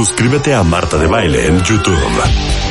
[0.00, 1.94] Suscríbete a Marta de Baile en YouTube.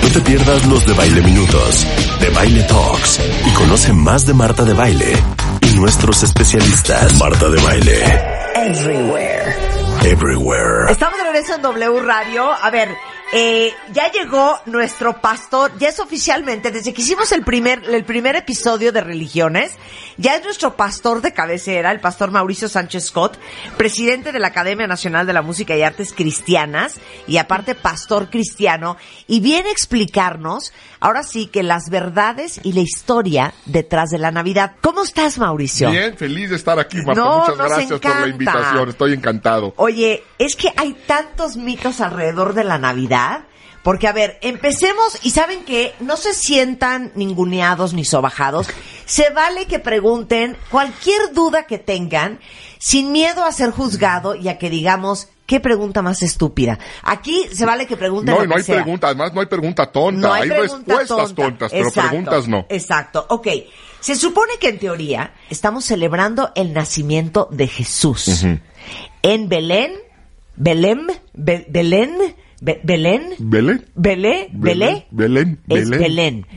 [0.01, 1.85] No te pierdas los de Baile Minutos,
[2.19, 5.13] de Baile Talks y conoce más de Marta de Baile
[5.61, 7.19] y nuestros especialistas.
[7.19, 8.03] Marta de Baile.
[8.55, 9.55] Everywhere.
[10.05, 10.91] Everywhere.
[10.91, 12.51] Estamos de regreso en W Radio.
[12.51, 12.97] A ver,
[13.31, 18.35] eh, ya llegó nuestro pastor, ya es oficialmente, desde que hicimos el primer, el primer
[18.35, 19.73] episodio de religiones,
[20.17, 23.37] ya es nuestro pastor de cabecera, el pastor Mauricio Sánchez Scott,
[23.77, 26.95] presidente de la Academia Nacional de la Música y Artes Cristianas,
[27.27, 28.97] y aparte pastor cristiano,
[29.27, 34.31] y viene a explicarnos, ahora sí, que las verdades y la historia detrás de la
[34.31, 34.73] Navidad.
[34.81, 35.91] ¿Cómo estás, Mauricio?
[35.91, 37.21] Bien, feliz de estar aquí, Marta.
[37.21, 38.89] No, Muchas gracias por la invitación.
[38.89, 39.73] Estoy encantado.
[39.77, 43.45] Oye, es que hay tantos mitos alrededor de la Navidad.
[43.83, 48.67] Porque, a ver, empecemos y saben que no se sientan ninguneados ni sobajados.
[49.05, 52.39] Se vale que pregunten cualquier duda que tengan
[52.77, 56.77] sin miedo a ser juzgado y a que digamos, ¿qué pregunta más estúpida?
[57.01, 58.75] Aquí se vale que pregunten No, lo no que hay sea.
[58.75, 59.07] pregunta.
[59.07, 60.21] Además, no hay pregunta tonta.
[60.27, 61.35] No hay, hay pregunta respuestas tonta.
[61.43, 62.65] tontas, pero Exacto, preguntas no.
[62.69, 63.25] Exacto.
[63.29, 63.47] Ok.
[63.99, 68.45] Se supone que en teoría estamos celebrando el nacimiento de Jesús.
[69.23, 69.91] En Belén,
[70.55, 72.15] Belén, Be- Belén,
[72.61, 73.85] Be- Belén, ¿Belén?
[73.95, 75.99] Belé, Belé, Belén, es Belén.
[75.99, 76.47] Belén.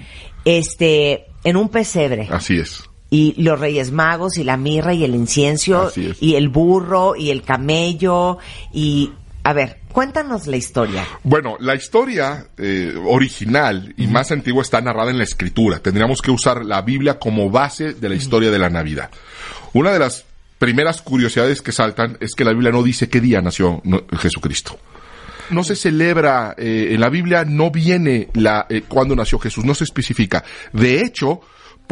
[0.45, 2.29] Este, en un pesebre.
[2.31, 2.85] Así es.
[3.13, 7.43] Y los Reyes Magos y la mirra y el incienso y el burro y el
[7.43, 8.39] camello
[8.73, 9.13] y
[9.45, 11.05] a ver, cuéntanos la historia.
[11.25, 15.81] Bueno, la historia eh, original y más antigua está narrada en la escritura.
[15.81, 19.11] Tendríamos que usar la Biblia como base de la historia de la Navidad.
[19.73, 20.25] Una de las
[20.59, 23.83] primeras curiosidades que saltan es que la Biblia no dice qué día nació
[24.17, 24.79] Jesucristo.
[25.51, 29.75] No se celebra, eh, en la Biblia no viene la, eh, cuándo nació Jesús, no
[29.75, 30.45] se especifica.
[30.73, 31.41] De hecho,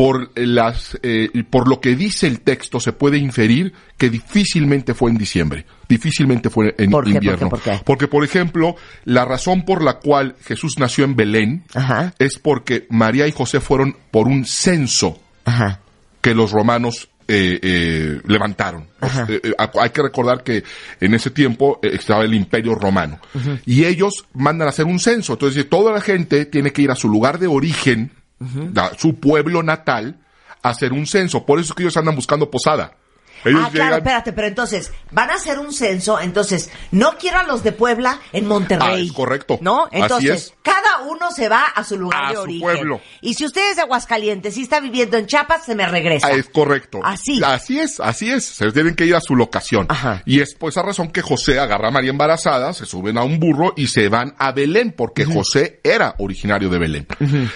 [0.00, 5.11] por las, eh, por lo que dice el texto se puede inferir que difícilmente fue
[5.11, 7.11] en diciembre, difícilmente fue en ¿Por qué?
[7.12, 7.27] ¿Por qué?
[7.27, 7.49] invierno.
[7.50, 7.81] ¿Por qué?
[7.84, 12.15] Porque, por ejemplo, la razón por la cual Jesús nació en Belén Ajá.
[12.19, 15.81] es porque María y José fueron por un censo Ajá.
[16.22, 18.87] que los romanos eh, eh, levantaron.
[19.03, 19.27] Ajá.
[19.28, 20.65] Eh, eh, hay que recordar que
[20.99, 23.21] en ese tiempo eh, estaba el imperio romano.
[23.67, 25.34] Y ellos mandan a hacer un censo.
[25.34, 28.12] Entonces, toda la gente tiene que ir a su lugar de origen,
[28.98, 30.18] su pueblo natal,
[30.62, 31.44] hacer un censo.
[31.44, 32.92] Por eso es que ellos andan buscando posada.
[33.44, 37.44] Ellos ah, claro, espérate, pero entonces, van a hacer un censo, entonces, no quiero a
[37.44, 38.88] los de Puebla en Monterrey.
[38.88, 39.58] Ah, es correcto.
[39.60, 39.84] ¿No?
[39.86, 40.54] Así Entonces, es.
[40.62, 42.60] cada uno se va a su lugar A de su origen.
[42.60, 43.00] pueblo.
[43.20, 46.28] Y si usted es de Aguascalientes y está viviendo en Chiapas, se me regresa.
[46.28, 47.00] Ah, es correcto.
[47.02, 47.40] Así.
[47.44, 48.44] Así es, así es.
[48.44, 49.86] Se tienen que ir a su locación.
[49.88, 50.22] Ajá.
[50.26, 53.38] Y es por esa razón que José agarra a María embarazada, se suben a un
[53.40, 57.06] burro y se van a Belén, porque José era originario de Belén.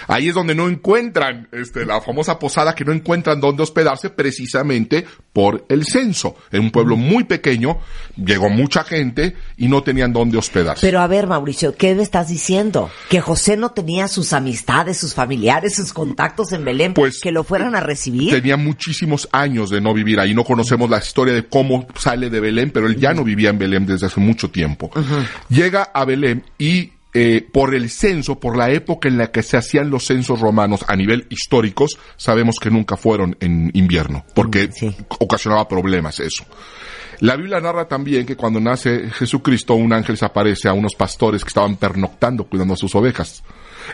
[0.07, 5.05] Ahí es donde no encuentran, este, la famosa posada que no encuentran dónde hospedarse precisamente
[5.33, 6.35] por el censo.
[6.51, 7.79] En un pueblo muy pequeño,
[8.15, 10.85] llegó mucha gente y no tenían dónde hospedarse.
[10.85, 12.89] Pero a ver, Mauricio, ¿qué me estás diciendo?
[13.09, 17.43] ¿Que José no tenía sus amistades, sus familiares, sus contactos en Belén Pues, que lo
[17.43, 18.31] fueran a recibir?
[18.31, 20.33] Tenía muchísimos años de no vivir ahí.
[20.33, 23.57] No conocemos la historia de cómo sale de Belén, pero él ya no vivía en
[23.57, 24.91] Belén desde hace mucho tiempo.
[25.49, 29.55] Llega a Belén y eh, por el censo, por la época en la que se
[29.57, 34.71] hacían los censos romanos a nivel históricos, sabemos que nunca fueron en invierno, porque Mm,
[34.73, 34.95] sí.
[35.19, 36.43] ocasionaba problemas eso.
[37.21, 41.43] La Biblia narra también que cuando nace Jesucristo, un ángel se aparece a unos pastores
[41.43, 43.41] que estaban pernoctando cuidando a sus ovejas.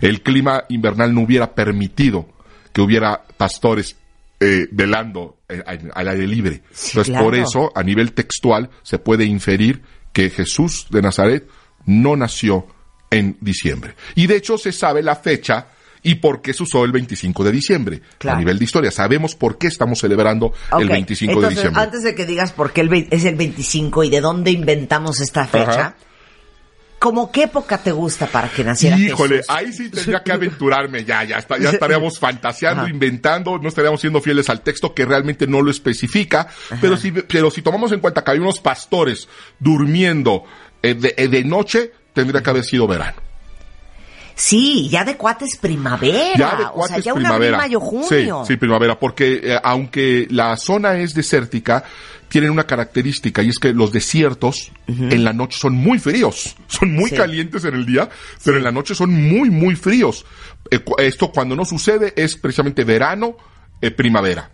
[0.02, 2.28] El clima invernal no hubiera permitido
[2.74, 3.98] que hubiera pastores
[4.40, 6.64] eh, velando eh, al- al aire libre.
[6.72, 7.26] Sí, Entonces, claro.
[7.26, 9.84] por eso, a nivel textual, se puede inferir
[10.14, 11.48] que Jesús de Nazaret
[11.86, 12.66] no nació
[13.11, 13.93] en diciembre.
[14.16, 15.67] Y de hecho, se sabe la fecha
[16.03, 18.02] y por qué se usó el 25 de diciembre.
[18.17, 18.37] Claro.
[18.37, 21.84] A nivel de historia, sabemos por qué estamos celebrando el Ok, 25 entonces, de diciembre.
[21.84, 25.46] Antes de que digas por qué el es el 25 y de dónde inventamos esta
[25.46, 25.96] fecha, Ajá.
[26.97, 29.49] ¿cómo qué época te gusta para que naciera Híjole, Jesús?
[29.49, 32.91] ahí sí tendría que aventurarme ya, ya, está, ya estaríamos fantaseando, Ajá.
[32.91, 36.47] inventando, no estaríamos siendo fieles al texto que realmente no lo especifica,
[36.79, 39.28] pero si, pero si tomamos en cuenta que hay unos pastores
[39.59, 40.46] durmiendo
[40.81, 43.22] eh, de, eh, de noche, tendría que haber sido verano.
[44.35, 46.35] Sí, ya de cuates primavera.
[46.37, 47.58] Ya de o sea, ya un primavera.
[47.58, 48.43] abril, mayo, junio.
[48.46, 51.84] Sí, sí, primavera, porque eh, aunque la zona es desértica,
[52.29, 56.55] tienen una característica y es que los desiertos en la noche son muy fríos.
[56.67, 57.16] Son muy Sí.
[57.17, 58.09] calientes en el día,
[58.43, 60.25] pero en la noche son muy, muy fríos.
[60.72, 63.35] Eh, esto cuando no sucede es precisamente verano,
[63.81, 64.49] eh, primavera.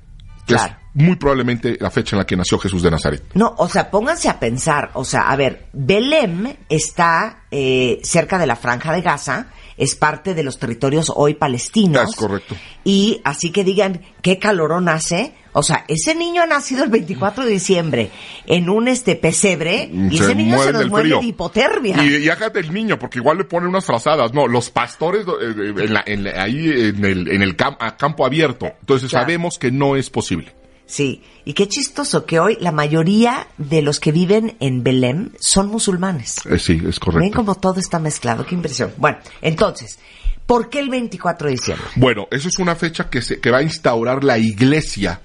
[0.48, 0.74] Claro.
[0.74, 3.24] Es muy probablemente la fecha en la que nació Jesús de Nazaret.
[3.36, 8.48] No, o sea, pónganse a pensar, o sea, a ver, Belém está eh, cerca de
[8.48, 9.48] la franja de Gaza,
[9.78, 12.10] es parte de los territorios hoy palestinos.
[12.10, 12.56] Es correcto.
[12.84, 15.36] Y así que digan, ¿qué calorón hace?
[15.54, 18.10] O sea, ese niño ha nacido el 24 de diciembre
[18.48, 21.20] en un este pesebre y ese niño se nos muere frío.
[21.20, 22.04] de hipotermia.
[22.04, 24.34] Y, y hágate el niño, porque igual le ponen unas frazadas.
[24.34, 27.98] No, los pastores eh, en la- en la- ahí en el, en el cam- a
[27.98, 28.68] campo abierto.
[28.80, 29.26] Entonces Claro.
[29.26, 30.54] sabemos que no es posible.
[30.88, 35.68] Sí, y qué chistoso que hoy la mayoría de los que viven en Belém son
[35.68, 36.38] musulmanes.
[36.50, 37.36] Eh, sí, es Ven correcto.
[37.36, 38.94] cómo todo está mezclado, qué impresión.
[38.98, 40.00] Bueno, entonces,
[40.46, 41.86] ¿por qué el 24 de diciembre?
[41.98, 45.22] Bueno, eso es una fecha que, se, que va a instaurar la iglesia,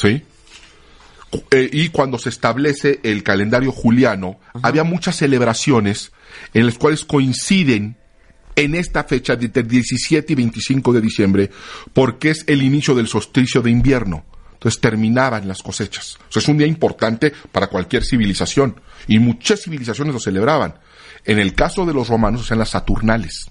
[0.00, 0.22] ¿sí?
[1.50, 6.12] Eh, y cuando se establece el calendario juliano, había muchas celebraciones
[6.52, 7.96] en las cuales coinciden
[8.54, 11.50] en esta fecha de entre 17 y 25 de diciembre,
[11.92, 14.24] porque es el inicio del solsticio de invierno.
[14.56, 16.18] Entonces terminaban las cosechas.
[16.28, 18.80] O sea, es un día importante para cualquier civilización.
[19.06, 20.74] Y muchas civilizaciones lo celebraban.
[21.24, 23.50] En el caso de los romanos, o sea, las saturnales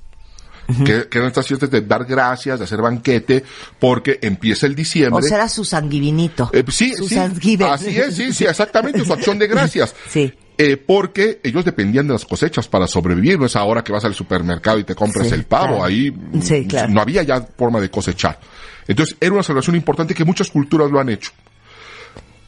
[0.83, 3.43] que, que eran estas fiestas de dar gracias, de hacer banquete,
[3.79, 5.23] porque empieza el diciembre.
[5.23, 6.49] O será su sanguivinito.
[6.53, 9.95] Eh, sí, su sí, así es, sí, sí, exactamente, su acción de gracias.
[10.09, 10.33] Sí.
[10.57, 14.15] Eh, porque ellos dependían de las cosechas para sobrevivir, no es ahora que vas al
[14.15, 15.83] supermercado y te compras Sí, el pavo, claro.
[15.83, 16.93] ahí mm, Sí, claro.
[16.93, 18.39] no había ya forma de cosechar.
[18.87, 21.31] Entonces era una celebración importante que muchas culturas lo han hecho.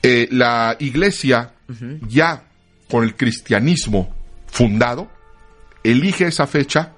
[0.03, 1.53] Eh, la iglesia,
[2.07, 2.43] ya
[2.89, 4.15] con el cristianismo
[4.47, 5.11] fundado,
[5.83, 6.93] elige esa fecha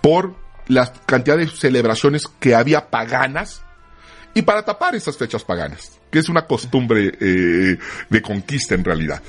[0.00, 0.34] por
[0.68, 3.62] la cantidad de celebraciones que había paganas
[4.34, 7.78] y para tapar esas fechas paganas, que es una costumbre eh,
[8.08, 9.22] de conquista en realidad.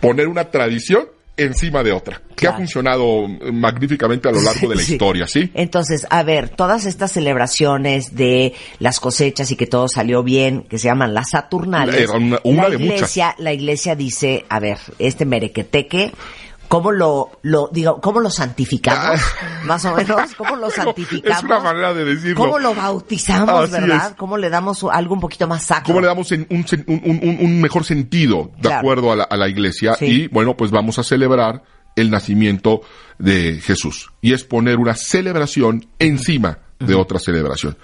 [0.00, 1.06] Poner una tradición
[1.36, 4.92] encima de otra, que ha funcionado magníficamente a lo largo de la Sí.
[4.92, 5.50] historia, ¿sí?
[5.54, 10.78] Entonces, a ver, todas estas celebraciones de las cosechas y que todo salió bien, que
[10.78, 12.94] se llaman las Saturnales, Era una- una la de muchas.
[12.96, 16.12] iglesia, la iglesia dice, a ver, este merequeteque,
[16.74, 19.20] ¿cómo lo, lo digo, cómo lo santificamos?
[19.64, 20.70] Más o menos, ¿cómo lo Ah.
[20.70, 21.38] Santificamos?
[21.38, 22.36] es una manera de decirlo.
[22.36, 24.08] ¿Cómo lo bautizamos, Así verdad?
[24.10, 24.14] es.
[24.16, 25.86] ¿Cómo le damos algo un poquito más sacro?
[25.86, 26.64] ¿Cómo le damos un, un-
[27.22, 28.78] un- un mejor sentido de Claro.
[28.78, 29.94] acuerdo a la, a la iglesia?
[29.94, 30.06] Sí.
[30.06, 31.62] Y bueno, pues vamos a celebrar
[31.96, 32.80] el nacimiento
[33.18, 34.10] de Jesús.
[34.20, 37.78] Y es poner una celebración encima de otra celebración.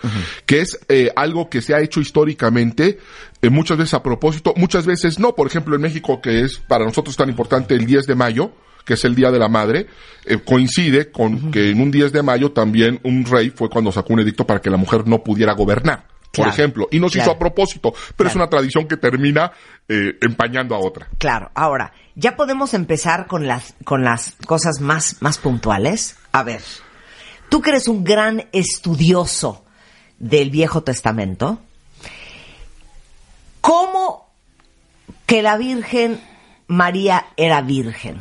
[0.46, 2.98] Que es eh, algo que se ha hecho históricamente,
[3.40, 5.34] eh, muchas veces a propósito, muchas veces no.
[5.34, 8.50] Por ejemplo, en México, que es para nosotros tan importante el 10 de mayo,
[8.85, 9.87] que es el Día de la Madre,
[10.25, 14.12] eh, coincide con que en un 10 de mayo también un rey fue cuando sacó
[14.12, 17.31] un edicto para que la mujer no pudiera gobernar por ejemplo, y no se Claro.
[17.31, 19.53] hizo a propósito, pero es una tradición que termina
[19.88, 21.09] eh, empañando a otra.
[21.19, 26.17] Claro, ahora, ya podemos empezar con las, con las cosas más, más puntuales.
[26.31, 26.62] A ver,
[27.49, 29.65] tú que eres un gran estudioso
[30.21, 31.59] del Viejo Testamento,
[33.61, 34.31] ¿cómo
[35.26, 36.21] que la Virgen
[36.69, 38.21] María era virgen?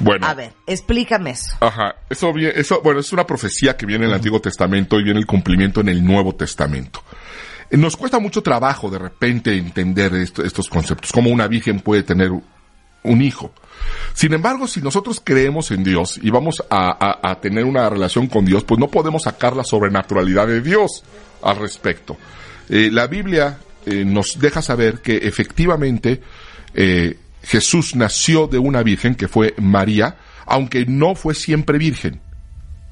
[0.00, 1.50] Bueno, A ver, explícame eso.
[1.60, 5.18] ajá, eso, eso, bueno, es una profecía que viene en el Antiguo Testamento y viene
[5.20, 7.02] el cumplimiento en el Nuevo Testamento.
[7.70, 12.30] Nos cuesta mucho trabajo de repente entender esto- estos conceptos, cómo una virgen puede tener
[13.02, 13.52] un hijo.
[14.14, 18.26] Sin embargo, si nosotros creemos en Dios y vamos a, a- a tener una relación
[18.26, 21.04] con Dios, pues no podemos sacar la sobrenaturalidad de Dios
[21.42, 22.16] al respecto.
[22.68, 26.20] Eh, la Biblia eh, nos deja saber que efectivamente
[26.74, 30.16] eh, Jesús nació de una virgen que fue María,
[30.46, 32.20] aunque no fue siempre virgen.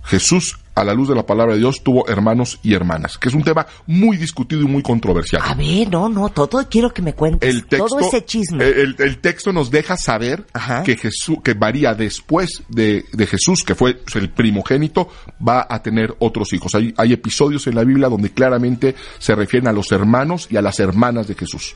[0.07, 3.35] Jesús, a la luz de la palabra de Dios, tuvo hermanos y hermanas, que es
[3.35, 5.43] un tema muy discutido y muy controversial.
[5.45, 7.53] A ver, no, no, todo quiero que me cuentes.
[7.53, 8.65] El texto, todo ese chisme.
[8.65, 10.85] El, el texto nos deja saber Ajá.
[10.85, 15.09] que Jesús, que María después de, de Jesús, que fue el primogénito,
[15.47, 16.75] va a tener otros hijos.
[16.77, 20.63] Hay, hay episodios en la Biblia donde claramente se refieren a los hermanos y a
[20.63, 21.75] las hermanas de Jesús.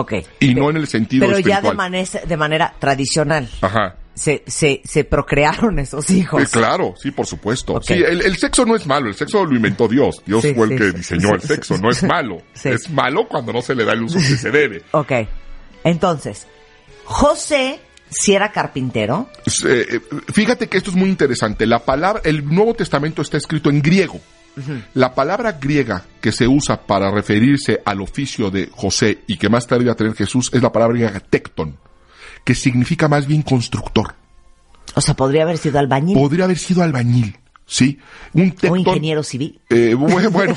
[0.00, 0.12] Ok.
[0.40, 3.48] Y no en el sentido Pero ya de, manera- de manera tradicional.
[3.60, 3.96] Ajá.
[4.14, 6.42] Se, se, se procrearon esos hijos.
[6.42, 7.80] Eh, claro, sí, por supuesto.
[7.82, 10.22] Sí, el, el sexo no es malo, el sexo lo inventó Dios.
[10.26, 12.42] Dios Sí, fue el sí, que diseñó el sexo, no es malo.
[12.64, 14.82] Es malo cuando no se le da el uso que se debe.
[14.90, 15.12] Ok.
[15.84, 16.48] Entonces,
[17.04, 17.78] José,
[18.10, 19.28] si era carpintero,
[19.66, 20.00] Eh, eh,
[20.32, 21.66] fíjate que esto es muy interesante.
[21.66, 24.20] La palabra, el Nuevo Testamento está escrito en griego.
[24.94, 29.66] La palabra griega que se usa para referirse al oficio de José y que más
[29.66, 31.76] tarde iba a tener Jesús es la palabra griega tecton,
[32.44, 34.14] que significa más bien constructor.
[34.94, 36.16] o sea, podría haber sido albañil.
[36.16, 37.36] Podría haber sido albañil.
[37.66, 37.98] ¿sí?
[38.32, 38.78] Un O tectón...
[38.80, 39.60] ingeniero civil.
[39.68, 40.54] Eh, bu- bueno,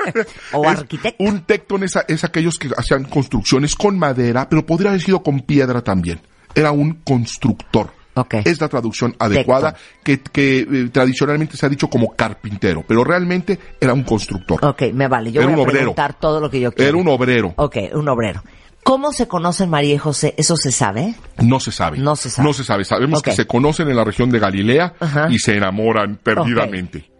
[0.52, 1.24] O arquitecto.
[1.24, 1.44] Un
[1.84, 5.82] es, a- es aquellos que hacían construcciones con madera, pero podría haber sido con piedra
[5.82, 6.20] también.
[6.54, 7.92] Era un constructor.
[8.14, 8.34] Ok.
[8.44, 13.58] Es la traducción adecuada que, que, eh, tradicionalmente se ha dicho como carpintero, pero realmente
[13.80, 14.64] era un constructor.
[14.64, 15.30] Ok, me vale.
[15.32, 16.88] Yo Era voy a preguntar todo lo que yo quiero.
[16.90, 17.54] Era un obrero.
[17.56, 18.42] Ok, un obrero.
[18.82, 20.34] ¿Cómo se conocen María y José?
[20.38, 21.14] ¿Eso se sabe?
[21.40, 21.98] No se sabe.
[21.98, 22.48] No se sabe.
[22.48, 22.84] No se sabe.
[22.84, 23.26] Sabemos Ok.
[23.26, 25.28] que se conocen en la región de Galilea Ajá.
[25.30, 27.10] y se enamoran perdidamente.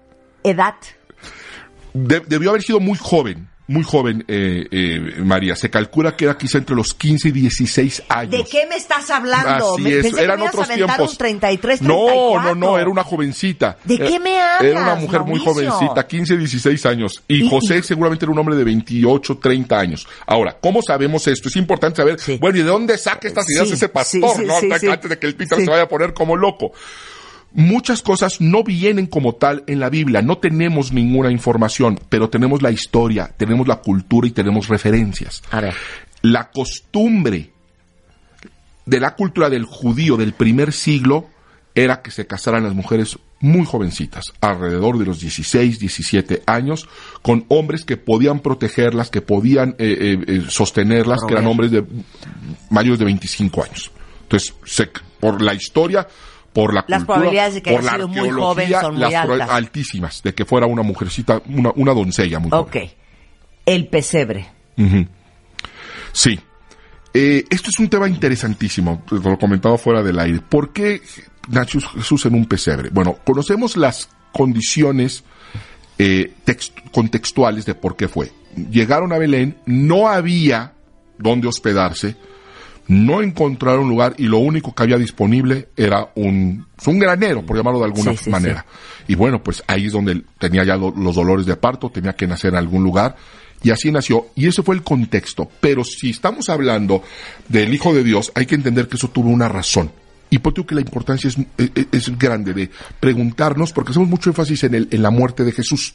[0.43, 0.75] ¿Edad?
[1.93, 5.55] De- debió haber sido muy joven, muy joven eh, eh, María.
[5.55, 8.31] Se calcula que era quizá entre los 15 y 16 años.
[8.33, 9.75] ¿De qué me estás hablando?
[9.75, 11.11] Así Me- es, pensé que eran me ibas a otros tiempos.
[11.13, 12.43] un 33, no, 34.
[12.43, 13.79] no, no, era una jovencita.
[13.85, 15.71] ¿De Era- qué me hablas, Era una mujer muy Mauricio?
[15.73, 17.23] jovencita, 15, 16 años.
[17.29, 20.07] Y, Y- José y- seguramente era un hombre de 28, 30 años.
[20.27, 21.49] Ahora, ¿cómo sabemos esto?
[21.49, 22.39] Es importante saber, Sí.
[22.41, 24.57] bueno, ¿y de dónde saca estas ideas Sí, ese pastor, sí, no?
[24.57, 26.73] Antes- de que el Peter se vaya a poner como loco.
[27.53, 32.63] Muchas cosas no vienen como tal en la Biblia, no tenemos ninguna información, pero tenemos
[32.63, 35.43] la historia, tenemos la cultura y tenemos referencias.
[35.51, 35.75] A ver.
[36.23, 37.51] La costumbre
[38.87, 41.29] de la cultura del judío del primer siglo
[41.75, 46.89] era que se casaran las mujeres muy jovencitas, alrededor de los 16, 17 años,
[47.23, 51.85] con hombres que podían protegerlas, que podían eh, eh, eh, sostenerlas, que eran hombres de
[52.69, 53.91] mayores de 25 años.
[54.23, 54.91] Entonces, se-
[55.21, 56.07] por la historia,
[56.53, 59.15] por la Las cultura, probabilidades de que por haya sido muy joven son muy las
[59.15, 59.51] altas.
[59.51, 62.85] altísimas, de que fuera una mujercita, una, una doncella muy joven.
[62.85, 62.91] Ok.
[63.67, 64.47] El pesebre.
[66.13, 66.39] Sí.
[67.13, 70.41] Eh, esto es un tema interesantísimo, te lo comentaba fuera del aire.
[70.49, 71.01] ¿Por qué
[71.49, 72.89] nació Jesús en un pesebre?
[72.91, 75.25] Bueno, conocemos las condiciones
[75.99, 78.31] eh, text- contextuales de por qué fue.
[78.71, 80.73] Llegaron a Belén, no había
[81.19, 82.17] dónde hospedarse,
[82.91, 87.79] no encontraron lugar y lo único que había disponible era un, un granero, por llamarlo
[87.79, 88.67] de alguna Sí, sí, manera.
[89.07, 92.27] Y bueno, pues ahí es donde tenía ya lo- los dolores de parto, tenía que
[92.27, 93.15] nacer en algún lugar.
[93.63, 94.29] Y así nació.
[94.35, 95.49] Y ese fue el contexto.
[95.61, 97.03] Pero si estamos hablando
[97.49, 99.93] del Hijo de Dios, hay que entender que eso tuvo una razón.
[100.31, 104.31] Y por eso que la importancia es, es- es grande de preguntarnos, porque hacemos mucho
[104.31, 105.95] énfasis en, el, en la muerte de Jesús.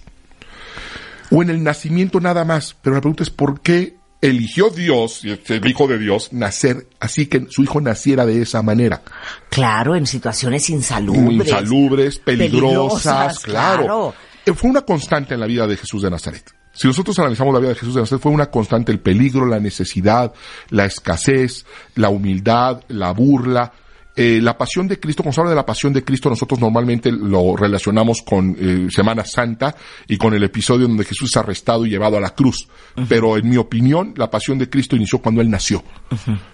[1.31, 2.75] O en el nacimiento nada más.
[2.81, 3.95] Pero la pregunta es por qué
[4.29, 8.41] eligió Dios, y es el Hijo de Dios, nacer así que su hijo naciera de
[8.41, 9.01] esa manera.
[9.49, 11.47] Claro, en situaciones insalubres.
[11.47, 13.83] Insalubres, peligrosas, Peligrosas, claro.
[13.83, 14.13] claro.
[14.45, 16.43] Eh, Fue una constante en la vida de Jesús de Nazaret.
[16.73, 19.59] Si nosotros analizamos la vida de Jesús de Nazaret, fue una constante el peligro, la
[19.59, 20.33] necesidad,
[20.69, 21.65] la escasez,
[21.95, 23.71] la humildad, la burla.
[24.15, 27.11] Eh, la pasión de Cristo, cuando se habla de la pasión de Cristo, nosotros normalmente
[27.11, 29.75] lo relacionamos con eh, Semana Santa
[30.07, 32.67] y con el episodio donde Jesús es arrestado y llevado a la cruz.
[33.09, 35.83] Pero en mi opinión, la pasión de Cristo inició cuando Él nació.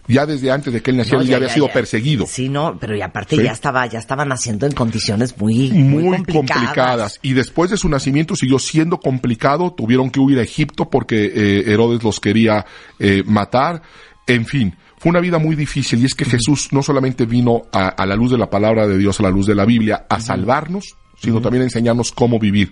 [0.07, 1.73] Ya desde antes de que Él naciera, No, ya, había sido ya.
[1.73, 2.25] perseguido.
[2.25, 3.43] Sí, no, pero y aparte Sí.
[3.43, 6.47] ya estaba, ya estaba naciendo en condiciones muy, muy, muy complicadas.
[6.63, 7.19] complicadas.
[7.21, 9.73] Y después de su nacimiento siguió siendo complicado.
[9.77, 12.65] Tuvieron que huir a Egipto porque eh, Herodes los quería
[12.99, 13.81] eh, matar.
[14.27, 15.99] En fin, fue una vida muy difícil.
[15.99, 18.99] Y es que Jesús no solamente vino a, a la luz de la palabra de
[18.99, 22.71] Dios, a la luz de la Biblia, a salvarnos, sino también a enseñarnos cómo vivir.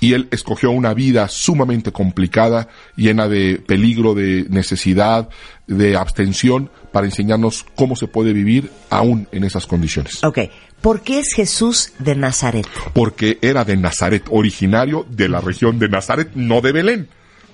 [0.00, 5.28] Y él escogió una vida sumamente complicada, llena de peligro, de necesidad,
[5.66, 10.38] de abstención, para enseñarnos cómo se puede vivir aún en esas condiciones Ok,
[10.80, 12.66] ¿por qué es Jesús de Nazaret?
[12.94, 17.08] porque era de Nazaret, originario de la región de Nazaret, no de Belén.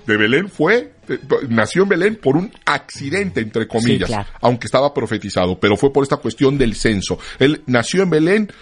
[0.06, 4.28] De Belén fue, eh, nació en Belén por un accidente, entre comillas, claro.
[4.40, 7.18] aunque estaba profetizado, pero fue por esta cuestión del censo.
[7.38, 8.52] Él nació en Belén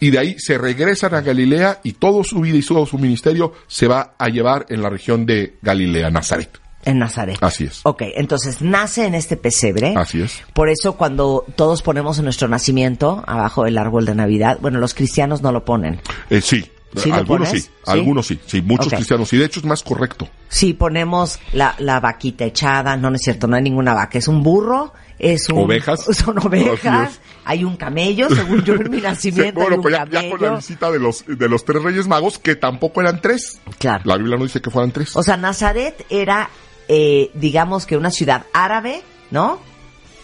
[0.00, 3.52] y de ahí se regresan a Galilea y toda su vida y todo su ministerio
[3.66, 6.58] se va a llevar en la región de Galilea, Nazaret.
[6.84, 7.38] En Nazaret.
[7.40, 7.80] Así es.
[7.84, 9.94] Ok, entonces nace en este pesebre.
[9.96, 10.42] Así es.
[10.52, 15.40] Por eso cuando todos ponemos nuestro nacimiento, abajo del árbol de Navidad, bueno, los cristianos
[15.40, 16.00] no lo ponen.
[16.28, 16.70] Eh, sí.
[16.96, 17.70] ¿Sí algunos sí, ¿Sí?
[17.86, 18.94] algunos sí, sí, muchos Ok.
[18.94, 20.28] cristianos, y de hecho es más correcto.
[20.48, 24.28] Sí, ponemos la, la vaquita echada, no, no es cierto, no hay ninguna vaca, es
[24.28, 25.58] un burro, es un...
[25.58, 26.04] Ovejas.
[26.16, 30.06] Son ovejas, hay un camello, según yo en mi nacimiento bueno, hay un pues ya,
[30.22, 33.60] ya con la visita de los, de los tres reyes magos, que tampoco eran tres.
[33.78, 34.02] Claro.
[34.04, 35.16] La Biblia no dice que fueran tres.
[35.16, 36.48] O sea, Nazaret era,
[36.88, 39.58] eh, digamos que una ciudad árabe, ¿no?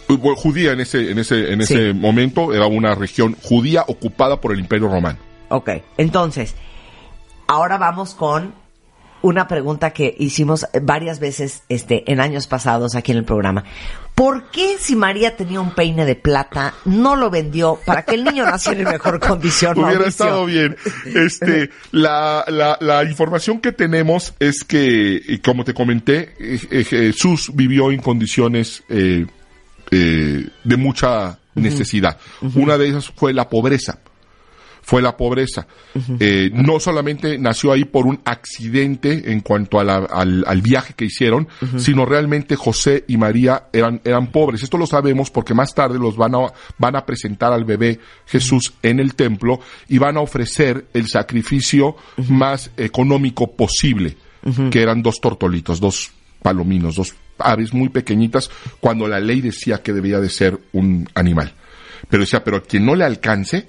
[0.09, 1.99] Bueno, judía en ese, en ese, en ese Sí.
[1.99, 5.19] momento era una región judía ocupada por el Imperio Romano.
[5.51, 6.55] Ok, entonces,
[7.47, 8.55] ahora vamos con
[9.23, 13.65] una pregunta que hicimos varias veces este, en años pasados aquí en el programa.
[14.15, 18.25] ¿Por qué si María tenía un peine de plata no lo vendió para que el
[18.25, 19.75] niño naciera en mejor condición?
[19.75, 20.09] Hubiera Mauricio?
[20.09, 20.77] estado bien.
[21.05, 27.51] Este, la, la, la información que tenemos es que, como te comenté, eh, eh, Jesús
[27.55, 29.27] vivió en condiciones eh,
[29.91, 32.19] eh, de mucha necesidad.
[32.55, 33.99] Una de ellas fue la pobreza.
[34.91, 35.69] Fue la pobreza.
[36.19, 40.95] Eh, no solamente nació ahí por un accidente en cuanto a la- al, al viaje
[40.95, 44.65] que hicieron, sino realmente José y María eran, eran pobres.
[44.65, 48.73] Esto lo sabemos porque más tarde los van a, van a presentar al bebé Jesús
[48.83, 51.95] en el templo y van a ofrecer el sacrificio
[52.29, 54.17] más económico posible,
[54.71, 56.11] que eran dos tortolitos, dos
[56.43, 61.53] palominos, dos aves muy pequeñitas, cuando la ley decía que debía de ser un animal.
[62.09, 63.69] Pero decía, pero quien no le alcance,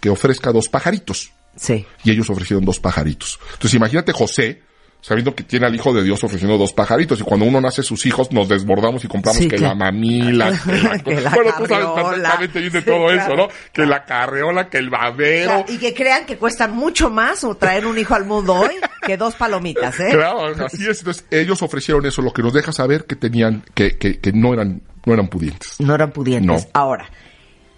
[0.00, 1.32] que ofrezca dos pajaritos.
[1.56, 1.84] Sí.
[2.04, 3.38] Y ellos ofrecieron dos pajaritos.
[3.52, 4.62] Entonces imagínate José,
[5.02, 7.20] sabiendo que tiene al Hijo de Dios ofreciendo dos pajaritos.
[7.20, 10.72] Y cuando uno nace sus hijos, nos desbordamos y compramos Sí, que la mamila, que
[10.82, 12.12] la, Que la bueno, tú sabes carreola.
[12.12, 13.20] perfectamente bien de Sí, todo claro.
[13.22, 13.48] eso, ¿no?
[13.72, 15.60] Que la carreola, que el babero.
[15.60, 18.54] O sea, y que crean que cuestan mucho más o traer un hijo al mundo
[18.54, 18.74] hoy
[19.06, 20.08] que dos palomitas, ¿eh?
[20.12, 20.98] Claro, así es.
[21.00, 24.52] Entonces, ellos ofrecieron eso, lo que nos deja saber que tenían, que, que, que no
[24.54, 25.80] eran, no eran pudientes.
[25.80, 26.46] No eran pudientes.
[26.64, 26.70] No.
[26.74, 27.10] Ahora,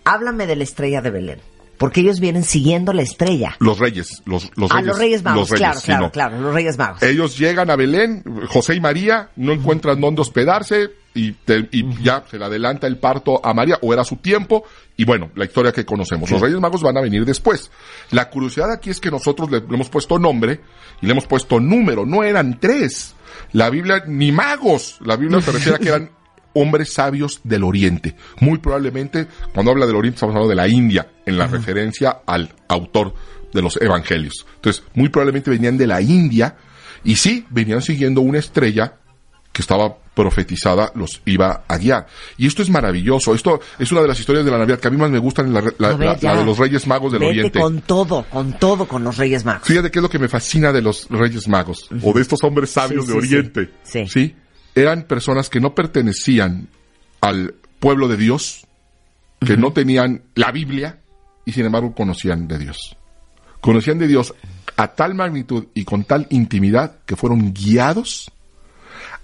[0.04, 1.40] háblame de la estrella de Belén.
[1.82, 3.56] Porque ellos vienen siguiendo la estrella.
[3.58, 4.86] Los reyes, los, los a reyes.
[4.86, 6.10] los Reyes Magos, los reyes, claro, sí, claro, no.
[6.12, 7.02] claro, los Reyes Magos.
[7.02, 12.24] Ellos llegan a Belén, José y María, no encuentran dónde hospedarse y, te- y ya
[12.30, 14.64] se le adelanta el parto a María, o era su tiempo,
[14.96, 16.30] y bueno, la historia que conocemos.
[16.30, 17.70] Los Reyes Magos van a venir después.
[18.12, 20.60] La curiosidad aquí es que nosotros le, le hemos puesto nombre
[21.02, 23.14] y le hemos puesto número, no eran tres.
[23.52, 26.10] La Biblia, ni magos, la Biblia se refiere a que eran
[26.54, 28.14] hombres sabios del Oriente.
[28.40, 32.54] Muy probablemente, cuando habla del Oriente, estamos hablando de la India, en la referencia al
[32.68, 33.14] autor
[33.52, 34.46] de los Evangelios.
[34.56, 36.56] Entonces, muy probablemente venían de la India
[37.04, 38.94] y sí, venían siguiendo una estrella
[39.52, 42.06] que estaba profetizada, los iba a guiar.
[42.36, 43.34] Y esto es maravilloso.
[43.34, 45.52] Esto es una de las historias de la Navidad que a mí más me gustan,
[45.52, 46.32] la, la- A ver, la- ya.
[46.34, 47.60] la de los Reyes Magos del Vete Oriente.
[47.60, 49.66] con todo, con todo con los Reyes Magos.
[49.66, 52.70] Fíjate qué es lo que me fascina de los Reyes Magos, o de estos hombres
[52.70, 53.34] sabios Sí, de sí, sí.
[53.36, 53.70] Oriente.
[54.08, 54.36] Sí.
[54.74, 56.68] Eran personas que no pertenecían
[57.20, 58.66] al pueblo de Dios,
[59.44, 61.00] que no tenían la Biblia,
[61.44, 62.96] y sin embargo conocían de Dios.
[63.60, 64.34] Conocían de Dios
[64.76, 68.30] a tal magnitud y con tal intimidad que fueron guiados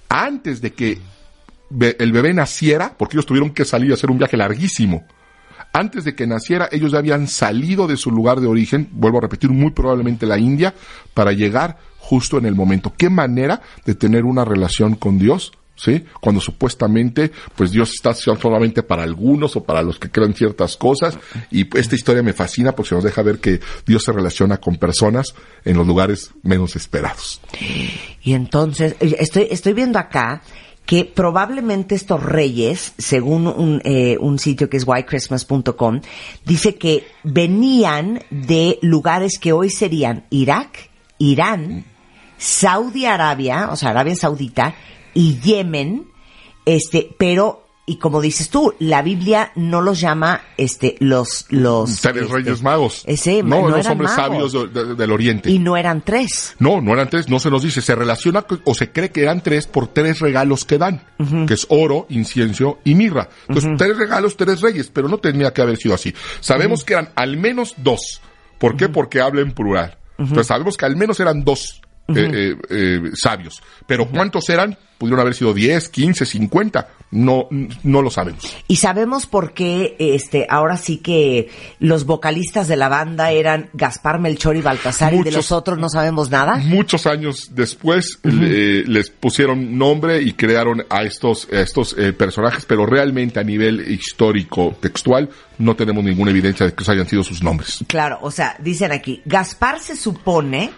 [0.09, 0.99] antes de que
[1.71, 5.07] el bebé naciera, porque ellos tuvieron que salir a hacer un viaje larguísimo.
[5.79, 9.21] Antes de que naciera, ellos ya habían salido de su lugar de origen, vuelvo a
[9.21, 10.75] repetir, muy probablemente la India,
[11.15, 12.93] para llegar justo en el momento.
[12.97, 15.53] ¿Qué manera de tener una relación con Dios?
[15.77, 16.05] ¿Sí?
[16.21, 21.17] Cuando supuestamente, pues Dios está solamente para algunos o para los que crean ciertas cosas.
[21.53, 25.33] Y esta historia me fascina porque nos deja ver que Dios se relaciona con personas
[25.65, 27.41] en los lugares menos esperados.
[28.21, 30.43] Y entonces, eh, estoy, estoy viendo acá
[30.89, 36.01] que probablemente estos reyes, según un, eh, un sitio que es whitechristmas.com,
[36.47, 41.85] dice que venían de lugares que hoy serían Irak, Irán,
[42.39, 44.77] Saudi Arabia, o sea, Arabia Saudita,
[45.13, 46.07] y Yemen,
[46.65, 51.91] este, pero, y como dices tú, la Biblia no los llama, este, los, los...
[51.91, 53.03] Seres este, reyes magos.
[53.07, 54.53] Ese, no, no los eran hombres magos.
[54.53, 55.51] sabios de- de- del oriente.
[55.51, 56.55] Y no eran tres.
[56.59, 57.81] No, no eran tres, no se nos dice.
[57.81, 61.03] Se relaciona o se cree que eran tres por tres regalos que dan,
[61.47, 63.29] que es oro, incienso y mirra.
[63.49, 66.15] Entonces, tres regalos, tres reyes, pero no tenía que haber sido así.
[66.41, 68.21] Sabemos que eran al menos dos.
[68.59, 68.89] ¿Por qué?
[68.89, 69.97] Porque habla en plural.
[70.19, 73.63] Entonces, sabemos que al menos eran dos eh, eh, eh, sabios.
[73.87, 74.77] Pero ¿cuántos eran?
[74.99, 76.89] Pudieron haber sido 10, 15, 50.
[77.11, 77.49] No,
[77.85, 78.55] no lo sabemos.
[78.69, 81.49] Y sabemos por qué, este, ahora sí que
[81.81, 85.79] los vocalistas de la banda eran Gaspar, Melchor y Baltasar y de Muchos- los otros
[85.79, 86.57] no sabemos nada.
[86.57, 92.67] Muchos años después le- les pusieron nombre y crearon a estos, a estos eh, personajes,
[92.67, 97.25] pero realmente a nivel histórico textual no tenemos ninguna evidencia de que esos hayan sido
[97.25, 97.79] sus nombres.
[97.87, 100.71] Claro, o sea, dicen aquí, Gaspar se supone,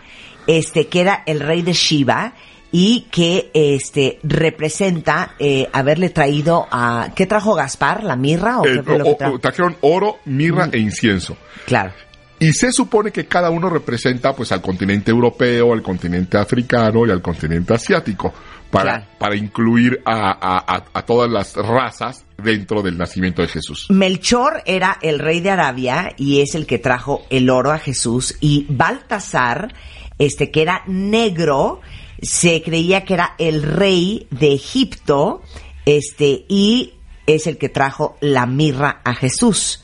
[0.46, 2.34] este, que era el rey de Shiva
[2.72, 8.04] y que, este, representa, eh, haberle traído a, ¿qué trajo Gaspar?
[8.04, 9.38] ¿La mirra o Eh, qué fue lo que trajo?
[9.38, 11.36] trajeron oro, mirra e incienso.
[11.66, 11.92] Claro.
[12.38, 17.10] Y se supone que cada uno representa pues al continente europeo, al continente africano y
[17.10, 18.32] al continente asiático,
[18.70, 19.06] para, Claro.
[19.18, 23.88] para incluir a- a todas las razas dentro del nacimiento de Jesús.
[23.90, 28.36] Melchor era el rey de Arabia y es el que trajo el oro a Jesús
[28.40, 29.74] y Baltasar,
[30.18, 31.80] este que era negro,
[32.22, 35.42] se creía que era el rey de Egipto,
[35.86, 36.94] este y
[37.26, 39.82] es el que trajo la mirra a Jesús.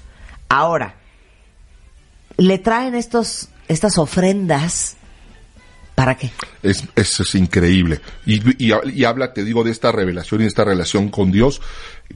[0.48, 0.96] Ahora,
[2.36, 4.96] le traen estos estas ofrendas
[5.96, 6.30] ¿para qué?
[6.62, 8.00] Es, eso es increíble.
[8.26, 11.62] Y, y, y habla, te digo, de esta revelación y esta relación con Dios,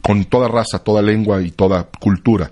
[0.03, 2.51] con toda raza, toda lengua y toda cultura.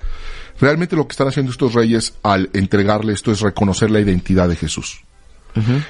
[0.59, 4.57] Realmente lo que están haciendo estos reyes al entregarle esto es reconocer la identidad de
[4.57, 5.03] Jesús.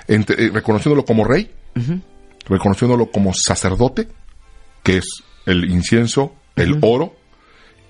[0.09, 1.51] Entre- eh, reconociéndolo como rey,
[2.49, 4.09] reconociéndolo como sacerdote,
[4.83, 7.15] que es el incienso, el oro,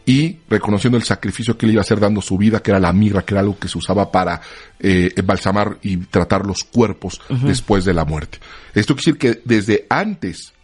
[0.09, 2.95] y reconociendo el sacrificio que le iba a hacer dando su vida, que era la
[2.95, 4.41] mirra, que era algo que se usaba para
[4.81, 8.39] eh, embalsamar y tratar los cuerpos después de la muerte.
[8.75, 10.55] Esto quiere decir que desde antes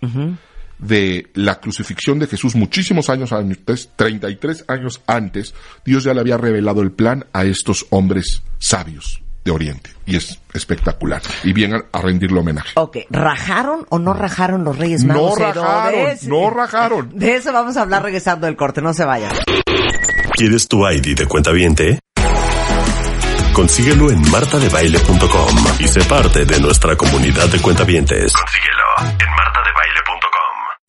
[0.79, 6.39] de la crucifixión de Jesús, muchísimos años antes, 33 años antes, Dios ya le había
[6.39, 9.91] revelado el plan a estos hombres sabios de Oriente.
[10.07, 11.23] Y es espectacular.
[11.43, 12.71] Y vienen a rendirle homenaje.
[12.75, 15.39] Ok, ¿rajaron o no rajaron los Reyes Magos?
[15.39, 16.29] No rajaron, Herodes?
[16.29, 17.11] no rajaron.
[17.19, 19.33] De eso vamos a hablar regresando del corte, no se vayan.
[20.37, 22.01] ¿Quieres tu ID de cuenta viente?
[23.53, 28.33] Consíguelo en martadebaile.com y sé parte de nuestra comunidad de cuentavientes.
[28.33, 28.83] Consíguelo
[29.21, 30.35] en martadebaile.com.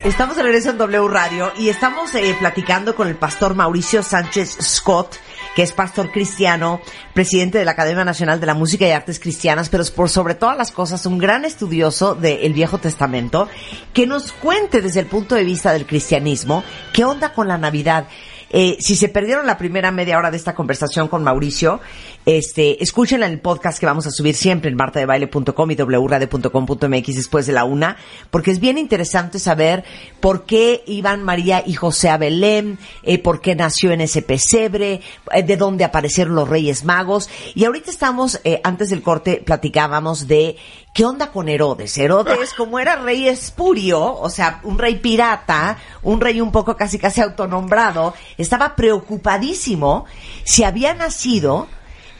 [0.00, 4.58] Estamos de regreso en W Radio y estamos eh, platicando con el pastor Mauricio Sánchez
[4.60, 5.14] Scott,
[5.56, 6.82] que es pastor cristiano,
[7.14, 10.34] presidente de la Academia Nacional de la Música y Artes Cristianas, pero es por sobre
[10.34, 13.48] todas las cosas un gran estudioso del Viejo Testamento,
[13.94, 18.06] que nos cuente desde el punto de vista del cristianismo qué onda con la Navidad.
[18.50, 21.80] Eh, si se perdieron la primera media hora de esta conversación con Mauricio,
[22.26, 27.46] este, escúchenla en el podcast que vamos a subir siempre en martadebaile.com y wradio.com.mx después
[27.46, 27.96] de la una,
[28.32, 29.84] porque es bien interesante saber
[30.18, 35.00] por qué iban María y José a eh, por qué nació en ese pesebre,
[35.32, 37.30] eh, de dónde aparecieron los Reyes Magos.
[37.54, 40.56] Y ahorita estamos, eh, antes del corte, platicábamos de
[40.96, 41.98] ¿Qué onda con Herodes?
[41.98, 46.98] Herodes, como era rey espurio, o sea, un rey pirata, un rey un poco casi
[46.98, 50.06] casi autonombrado, estaba preocupadísimo
[50.42, 51.68] si había nacido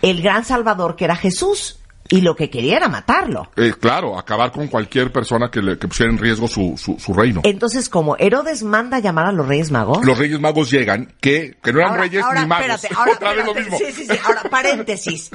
[0.02, 1.78] el gran salvador que era Jesús.
[2.08, 3.50] Y lo que quería era matarlo.
[3.56, 7.12] Eh, claro, acabar con cualquier persona que, le, que pusiera en riesgo su, su, su
[7.12, 7.40] reino.
[7.42, 10.04] Entonces, como Herodes manda a llamar a los Reyes Magos.
[10.06, 12.66] Los reyes magos llegan, que, que no eran Ahora- reyes ahora, ni magos.
[12.76, 13.70] espérate, ahora, Otra vez lo espérate.
[13.84, 13.88] mismo.
[13.88, 14.20] Sí, sí, sí.
[14.24, 15.30] Ahora, paréntesis.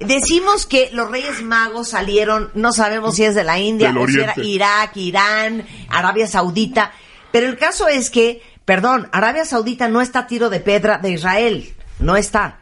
[0.00, 4.18] Decimos que los Reyes Magos salieron, no sabemos si es de la India o si
[4.18, 4.34] era.
[4.42, 6.90] Irak, Irán, Arabia Saudita.
[7.30, 11.10] Pero el caso es que, perdón, Arabia Saudita no está a tiro de pedra de
[11.12, 11.74] Israel.
[12.00, 12.58] No está.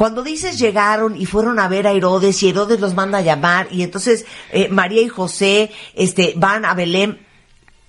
[0.00, 3.68] Cuando dices llegaron y fueron a ver a Herodes y Herodes los manda a llamar
[3.70, 7.18] y entonces eh, María y José este, van a Belén.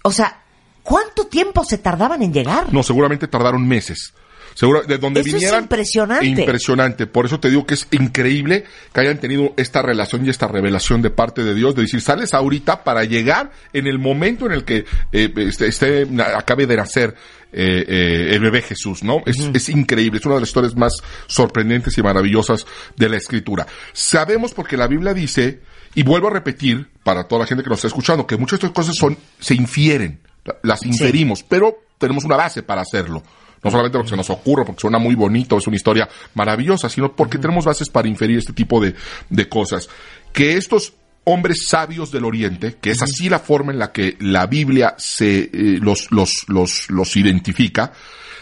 [0.02, 0.42] O sea,
[0.84, 2.74] ¿cuánto tiempo se tardaban en llegar?
[2.74, 4.14] No, seguramente tardaron meses.
[4.56, 6.26] Seguro, de donde Eso es impresionante.
[6.26, 7.08] Impresionante.
[7.08, 11.02] Por eso te digo que es increíble que hayan tenido esta relación y esta revelación
[11.02, 14.66] de parte de Dios, de decir, sales ahorita para llegar en el momento en el
[14.66, 17.16] que eh, este, este, acabe de nacer
[17.54, 19.22] eh, eh, el bebé Jesús, ¿no?
[19.26, 20.94] Es, es increíble, es una de las historias más
[21.28, 23.68] sorprendentes y maravillosas de la Escritura.
[23.94, 25.62] Sabemos porque la Biblia dice,
[25.94, 28.68] y vuelvo a repetir para toda la gente que nos está escuchando, que muchas de
[28.68, 30.22] estas cosas son, se infieren,
[30.64, 33.24] las inferimos, pero tenemos una base para hacerlo.
[33.64, 37.16] No solamente porque se nos ocurre, porque suena muy bonito, es una historia maravillosa, sino
[37.16, 38.96] porque tenemos bases para inferir este tipo de,
[39.30, 39.88] de cosas.
[40.34, 44.48] Que estos hombres sabios del Oriente, que es así la forma en la que la
[44.48, 45.50] Biblia se eh,
[45.82, 47.92] los, los, los, los identifica,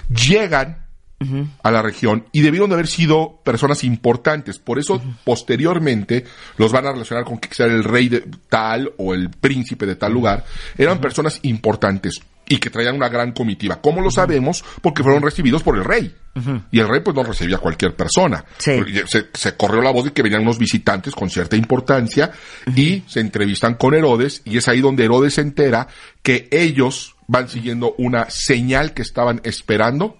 [0.10, 0.89] llegan
[1.63, 4.58] a la región y debieron de haber sido personas importantes.
[4.58, 6.24] Por eso, posteriormente,
[6.58, 9.98] los van a relacionar con que sea el rey de tal o el príncipe de
[9.98, 10.46] tal lugar.
[10.78, 13.80] Eran personas importantes y que traían una gran comitiva.
[13.80, 14.66] ¿Cómo lo sabemos?
[14.82, 16.14] Porque fueron recibidos por el rey.
[16.72, 18.46] Y el rey pues no recibía a cualquier persona.
[18.58, 18.82] Sí.
[19.08, 22.32] Se, se corrió la voz de que venían unos visitantes con cierta importancia
[22.76, 25.88] y se entrevistan con Herodes y es ahí donde Herodes se entera
[26.24, 30.18] que ellos van siguiendo una señal que estaban esperando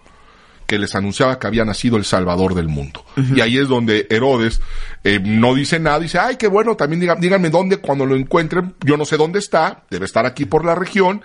[0.70, 3.04] que les anunciaba que había nacido el Salvador del mundo.
[3.36, 4.62] Y ahí es donde Herodes
[5.04, 8.96] eh, no dice nada, dice, ay, qué bueno, también díganme dónde cuando lo encuentren, yo
[8.96, 11.24] no sé dónde está, debe estar aquí por la región,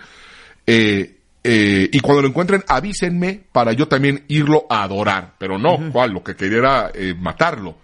[0.67, 1.15] eh,
[1.47, 6.11] eh, y cuando lo encuentren avísenme para yo también irlo a adorar, pero no, cuál,
[6.11, 7.77] lo que quería era eh, matarlo.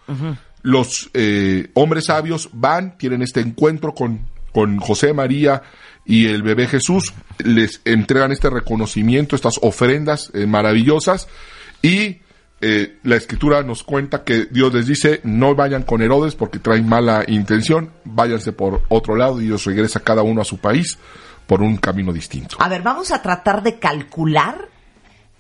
[0.63, 5.61] Los eh, hombres sabios van, tienen este encuentro con, con José María
[6.05, 7.13] y el bebé Jesús,
[7.43, 11.27] les entregan este reconocimiento, estas ofrendas eh, maravillosas
[11.81, 12.17] y
[12.61, 16.87] eh, la escritura nos cuenta que Dios les dice no vayan con Herodes porque traen
[16.87, 20.97] mala intención, váyanse por otro lado y Dios regresa cada uno a su país
[21.51, 22.55] por un camino distinto.
[22.59, 24.69] A ver, vamos a tratar de calcular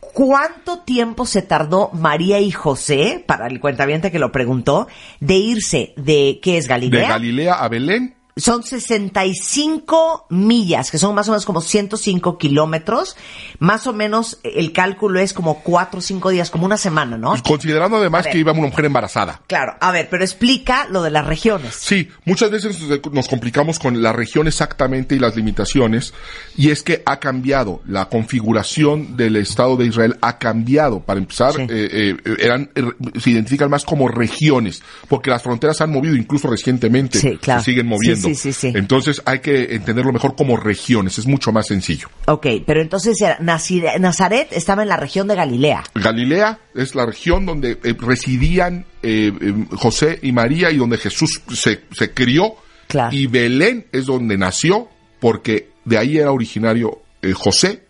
[0.01, 4.89] cuánto tiempo se tardó María y José, para el cuentaviente que lo preguntó,
[5.21, 7.07] de irse de, ¿qué es De Galilea?
[7.07, 13.15] Galilea a Belén, son 65 millas, que son más o menos como 105 kilómetros.
[13.59, 17.35] Más o menos el cálculo es como 4 o 5 días, como una semana, ¿no?
[17.43, 19.41] considerando A además que iba una mujer embarazada.
[19.47, 21.75] Claro, a ver, pero explica lo de las regiones.
[21.75, 22.77] Sí, muchas veces
[23.11, 26.13] nos complicamos con la región exactamente y las limitaciones,
[26.57, 31.01] y es que ha cambiado, la configuración del Estado de Israel ha cambiado.
[31.01, 31.61] Para empezar, Sí.
[31.69, 32.83] eh, eh, eran, eh,
[33.19, 37.61] se identifican más como regiones, porque las fronteras se han movido incluso recientemente, Sí, claro.
[37.61, 38.27] se siguen moviendo.
[38.27, 38.71] Sí, Sí, sí, sí.
[38.75, 42.07] Entonces hay que entenderlo mejor como regiones, es mucho más sencillo.
[42.25, 45.83] Ok, pero entonces Nazaret estaba en la región de Galilea.
[45.95, 51.41] Galilea es la región donde eh, residían eh, eh, José y María y donde Jesús
[51.53, 52.55] se, se crió.
[52.87, 53.15] Claro.
[53.15, 54.89] Y Belén es donde nació,
[55.19, 57.83] porque de ahí era originario eh, José,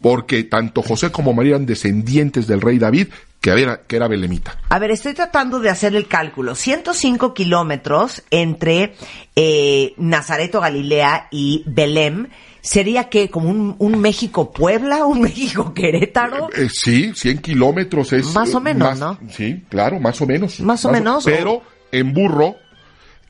[0.00, 3.08] porque tanto José como María eran descendientes del rey David,
[3.52, 4.56] que era, que era belemita.
[4.70, 6.54] A ver, estoy tratando de hacer el cálculo.
[6.54, 8.94] 105 kilómetros entre
[9.36, 12.28] eh, Nazaret o Galilea y Belém.
[12.62, 15.20] ¿Sería que como un, un México-Puebla, un
[15.74, 16.48] México-Querétaro?
[16.56, 18.32] Eh, sí, 100 kilómetros es...
[18.34, 19.18] Más o eh, menos, ¿no?
[19.28, 20.60] Sí, claro, más o menos.
[20.60, 21.60] Más o menos, Pero
[21.92, 22.56] en burro,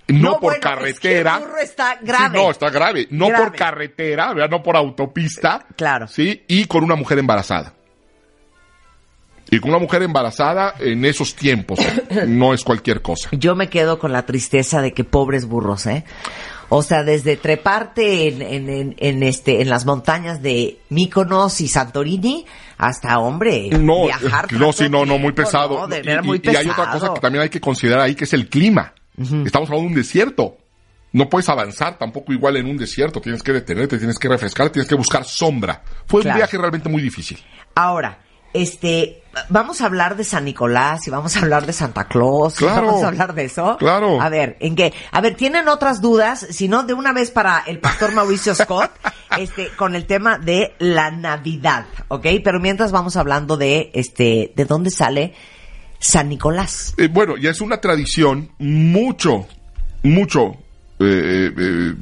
[0.06, 0.90] no, No, por bueno, carretera.
[0.90, 2.38] es que el burro está Sí, grave.
[2.38, 3.08] no, está grave.
[3.10, 3.44] No Grave.
[3.46, 4.50] por carretera, ¿verdad?
[4.50, 5.66] no por autopista.
[5.76, 6.06] Claro.
[6.06, 7.74] Sí, y con una mujer embarazada.
[9.50, 11.78] Y con una mujer embarazada en esos tiempos
[12.26, 13.28] no es cualquier cosa.
[13.32, 16.04] Yo me quedo con la tristeza de que pobres burros, ¿eh?
[16.70, 21.68] O sea, desde treparte en, en, en, en este, en las montañas de Míconos y
[21.68, 22.46] Santorini
[22.78, 24.50] hasta, hombre, No, viajar.
[24.52, 25.78] no, sí, no, no, muy pesado.
[25.80, 26.92] No, de Y- veras y, hay otra pesado.
[27.00, 28.94] cosa que también hay que considerar ahí, que es el clima.
[29.16, 30.56] Estamos hablando de un desierto.
[31.12, 33.20] No puedes avanzar tampoco igual en un desierto.
[33.20, 35.82] Tienes que detenerte, tienes que refrescar, tienes que buscar sombra.
[36.06, 36.34] Fue Claro.
[36.34, 37.38] un viaje realmente muy difícil.
[37.76, 38.18] Ahora,
[38.54, 42.54] este, vamos a hablar de San Nicolás y vamos a hablar de Santa Claus.
[42.54, 42.86] y Claro.
[42.86, 43.76] Vamos a hablar de eso.
[43.78, 44.20] Claro.
[44.20, 44.94] A ver, ¿en qué?
[45.10, 46.46] A ver, ¿tienen otras dudas?
[46.50, 48.92] Si no, de una vez para el pastor Mauricio Scott,
[49.36, 52.26] este, con el tema de la Navidad, ¿ok?
[52.44, 55.34] Pero mientras vamos hablando de, este, de dónde sale
[55.98, 56.94] San Nicolás.
[56.96, 59.46] Eh, bueno, ya es una tradición mucho,
[60.04, 60.52] mucho
[61.00, 61.94] eh, eh,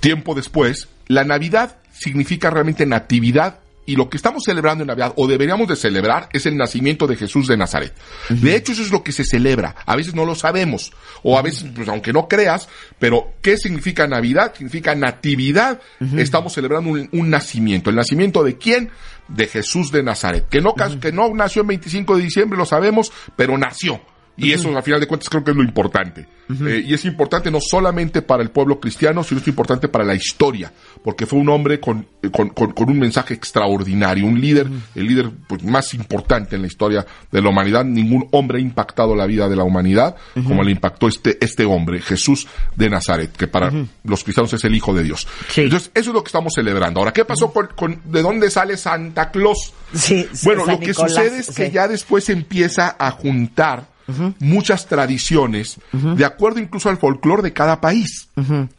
[0.00, 0.88] tiempo después.
[1.06, 5.74] La Navidad significa realmente natividad y lo que estamos celebrando en Navidad, o deberíamos de
[5.74, 7.94] celebrar, es el nacimiento de Jesús de Nazaret.
[8.28, 9.76] De hecho, eso es lo que se celebra.
[9.86, 14.06] A veces no lo sabemos, o a veces, pues aunque no creas, pero ¿qué significa
[14.06, 14.52] Navidad?
[14.54, 15.80] Significa natividad.
[16.18, 17.88] Estamos celebrando un, un nacimiento.
[17.88, 18.90] ¿El nacimiento de quién?
[19.26, 20.46] De Jesús de Nazaret.
[20.50, 24.02] Que no, que no nació el 25 de diciembre, lo sabemos, pero nació.
[24.38, 26.26] Y eso, al final de cuentas, creo que es lo importante.
[26.66, 30.14] Eh, y es importante no solamente para el pueblo cristiano, sino es importante para la
[30.14, 30.72] historia,
[31.04, 35.06] porque fue un hombre con, eh, con, con- con un mensaje extraordinario, un líder, el
[35.06, 37.84] líder pues, más importante en la historia de la humanidad.
[37.84, 42.00] Ningún hombre ha impactado la vida de la humanidad como le impactó este, este hombre,
[42.00, 42.46] Jesús
[42.76, 43.70] de Nazaret, que para
[44.04, 45.26] los cristianos es el Hijo de Dios.
[45.50, 45.62] Sí.
[45.62, 47.00] Entonces, eso es lo que estamos celebrando.
[47.00, 49.74] Ahora, ¿qué pasó con, de dónde sale Santa Claus?
[49.92, 53.97] Sí, Bueno, San lo que Nicolás, sucede es que ya después se empieza a juntar
[54.38, 58.28] muchas tradiciones, de acuerdo incluso al folclore de cada país.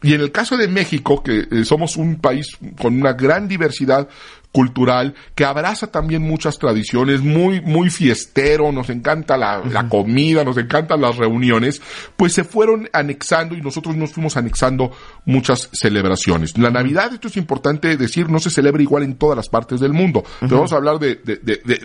[0.02, 2.48] Y en el caso de México, que eh, somos un país
[2.80, 4.08] con una gran diversidad
[4.52, 10.58] cultural, que abraza también muchas tradiciones, muy, muy fiestero, nos encanta la, la comida, nos
[10.58, 11.80] encantan las reuniones,
[12.16, 14.90] pues se fueron anexando y nosotros nos fuimos anexando
[15.24, 16.58] muchas celebraciones.
[16.58, 19.92] La Navidad, esto es importante decir, no se celebra igual en todas las partes del
[19.92, 21.36] mundo, pero vamos a hablar de, de-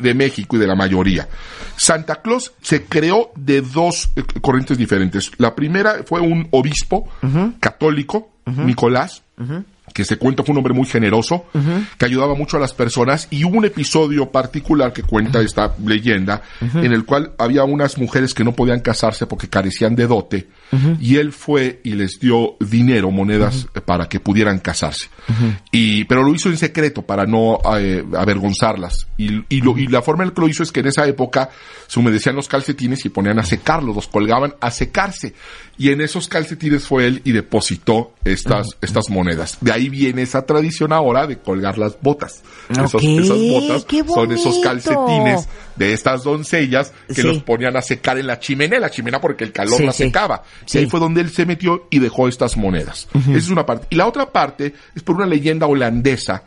[0.02, 1.28] de- México y de la mayoría.
[1.76, 5.32] Santa Claus se creó de dos eh, corrientes diferentes.
[5.38, 7.08] La primera fue un obispo
[7.60, 9.24] católico, Nicolás,
[9.96, 11.46] que se cuenta fue un hombre muy generoso,
[11.98, 16.42] que ayudaba mucho a las personas, y hubo un episodio particular que cuenta esta leyenda,
[16.60, 20.48] en el cual había unas mujeres que no podían casarse porque carecían de dote,
[21.00, 25.08] y él fue y les dio dinero, monedas, para que pudieran casarse.
[25.72, 29.08] y, pero lo hizo en secreto para no eh, avergonzarlas.
[29.18, 31.50] Y, y, lo- y la forma en que lo hizo es que en esa época
[31.88, 35.34] se humedecían los calcetines y ponían a secarlos, los colgaban a secarse.
[35.78, 39.58] Y en esos calcetines fue él y depositó estas, estas monedas.
[39.60, 42.44] De ahí viene esa tradición ahora de colgar las botas.
[42.70, 47.24] Esas botas son esos calcetines de estas doncellas que Sí.
[47.24, 50.44] los ponían a secar en la chimenea, la chimenea porque el calor Sí, la secaba.
[50.66, 50.78] Sí.
[50.78, 53.08] Y ahí fue donde él se metió y dejó estas monedas.
[53.14, 53.88] Esa es una parte.
[53.90, 56.44] Y la otra parte es por una leyenda holandesa,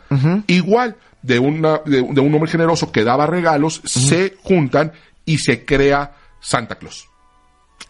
[0.47, 4.93] igual de, una, de, de un hombre generoso que daba regalos, se juntan
[5.27, 7.08] y se crea Santa Claus.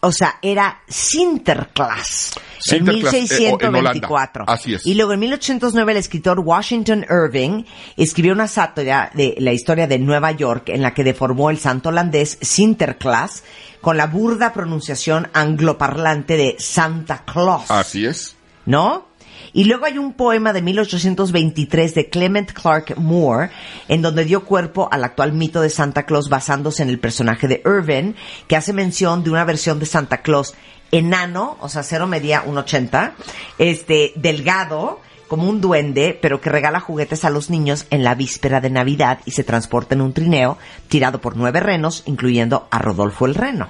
[0.01, 2.33] O sea, era Sinterklaas.
[2.59, 4.43] Sinterklaas, en eh, o- en 1624.
[4.43, 4.53] Holanda.
[4.53, 4.85] Así es.
[4.85, 7.63] Y luego en 1809 el escritor Washington Irving
[7.97, 11.89] escribió una sátira de la historia de Nueva York en la que deformó el santo
[11.89, 13.43] holandés Sinterklaas
[13.81, 17.69] con la burda pronunciación angloparlante de Santa Claus.
[17.69, 18.35] Así es.
[18.65, 19.08] ¿no?
[19.53, 23.49] Y luego hay un poema de 1823 de Clement Clark Moore,
[23.87, 27.61] en donde dio cuerpo al actual mito de Santa Claus basándose en el personaje de
[27.65, 28.13] Irving,
[28.47, 30.53] que hace mención de una versión de Santa Claus
[30.91, 33.13] enano, o sea, cero medía un 80,
[33.57, 38.61] este, delgado, como un duende, pero que regala juguetes a los niños en la víspera
[38.61, 40.57] de Navidad y se transporta en un trineo
[40.87, 43.69] tirado por nueve renos, incluyendo a Rodolfo el Reno.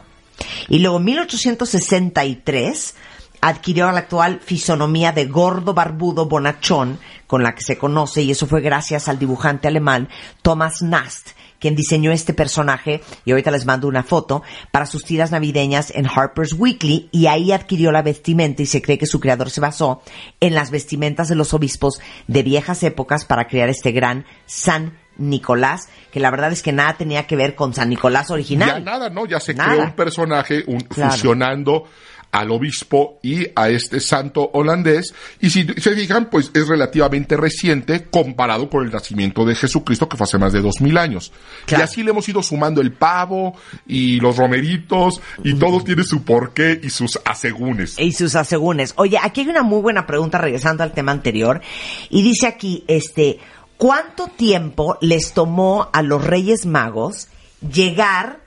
[0.70, 2.96] Y luego en 1863,
[3.42, 8.48] adquirió la actual fisonomía de gordo barbudo bonachón con la que se conoce y eso
[8.48, 10.10] fue gracias al dibujante alemán
[10.42, 15.30] Thomas Nast, quien diseñó este personaje, y ahorita les mando una foto, para sus tiras
[15.32, 19.50] navideñas en Harper's Weekly, y ahí adquirió la vestimenta y se cree que su creador
[19.50, 20.02] se basó
[20.40, 25.90] en las vestimentas de los obispos de viejas épocas para crear este gran San Nicolás,
[26.14, 28.70] que la verdad es que nada tenía que ver con San Nicolás original.
[28.70, 29.26] Ya nada, ¿no?
[29.26, 29.72] Ya se Nada.
[29.74, 31.12] creó un personaje un, Claro.
[31.12, 31.84] fusionando
[32.32, 35.14] al obispo y a este santo holandés.
[35.40, 40.18] Y si se fijan, pues es relativamente reciente comparado con el nacimiento de Jesucristo, que
[40.18, 41.32] fue hace más de dos mil años.
[41.66, 41.82] Claro.
[41.82, 43.56] Y así le hemos ido sumando el pavo
[43.88, 47.98] y los romeritos, y todo tiene su porqué y sus asegúnes.
[47.98, 48.94] y sus asegúnes.
[48.98, 51.62] Oye, aquí hay una muy buena pregunta regresando al tema anterior.
[52.10, 53.40] Y dice aquí, este,
[53.78, 57.28] ¿cuánto tiempo les tomó a los Reyes Magos
[57.62, 58.40] llegar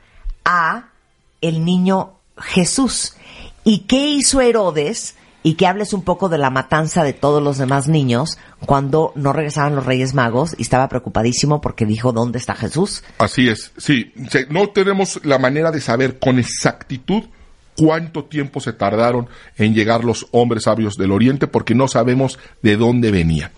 [0.45, 0.89] a
[1.41, 3.15] el niño Jesús?
[3.65, 5.17] ¿Y qué hizo Herodes?
[5.45, 9.33] Y que hables un poco de la matanza de todos los demás niños cuando no
[9.33, 13.03] regresaban los Reyes Magos y estaba preocupadísimo porque dijo, ¿dónde está Jesús?
[13.19, 14.13] Así es, sí.
[14.51, 17.25] No tenemos la manera de saber con exactitud
[17.77, 22.77] cuánto tiempo se tardaron en llegar los hombres sabios del Oriente porque no sabemos de
[22.77, 23.51] dónde venían.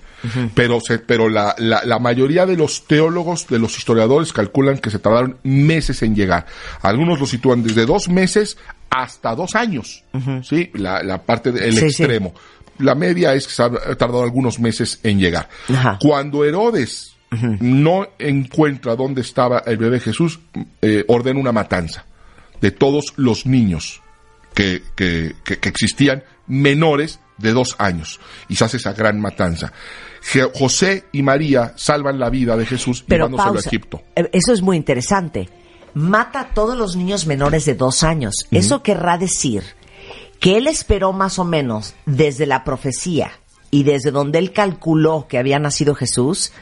[0.54, 4.88] Pero, se, pero la, la, la mayoría de los teólogos, de los historiadores, calculan que
[4.88, 6.46] se tardaron meses en llegar.
[6.80, 8.56] Algunos lo sitúan desde dos meses
[8.88, 10.02] hasta dos años.
[10.42, 10.70] ¿Sí?
[10.72, 11.84] La, la parte del sí.
[11.84, 12.32] extremo.
[12.78, 15.48] La media es que se ha tardado algunos meses en llegar.
[16.00, 17.16] Cuando Herodes
[17.60, 20.40] no encuentra dónde estaba el bebé Jesús,
[20.80, 22.06] eh, ordena una matanza
[22.62, 24.00] de todos los niños
[24.54, 28.20] que, que, que- que existían menores de dos años.
[28.48, 29.72] Y se hace esa gran matanza.
[30.54, 33.68] José y María salvan la vida de Jesús Pero llevándoselo pausa.
[33.68, 34.02] a Egipto.
[34.16, 35.48] Eh, Eso es muy interesante.
[35.94, 38.34] Mata a todos los niños menores de dos años.
[38.50, 39.62] Eso querrá decir
[40.40, 43.32] que él esperó más o menos desde la profecía
[43.70, 46.52] y desde donde él calculó que había nacido Jesús,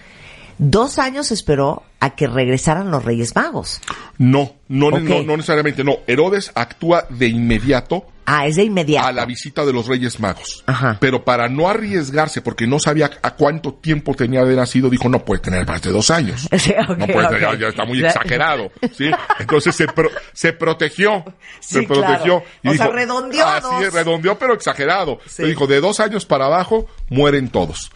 [0.58, 3.80] dos años esperó a que regresaran los Reyes Magos.
[4.18, 5.98] No, no, no, no necesariamente, no.
[6.08, 9.06] Herodes actúa de inmediato Ah, es de inmediato.
[9.06, 10.62] a la visita de los Reyes Magos.
[10.66, 10.96] Ajá.
[11.00, 15.24] Pero para no arriesgarse, porque no sabía a cuánto tiempo tenía de nacido, dijo, no
[15.24, 16.48] puede tener más de dos años.
[16.58, 17.40] Sí, no puede, ok.
[17.40, 19.10] ya, ya está muy exagerado, ¿sí?
[19.38, 21.24] Entonces se, pro- se protegió,
[21.60, 22.42] Sí, se protegió.
[22.62, 22.74] claro.
[22.74, 25.18] O sea, redondeó Así redondeó, pero exagerado.
[25.38, 27.90] Le dijo, de dos años para abajo, mueren todos.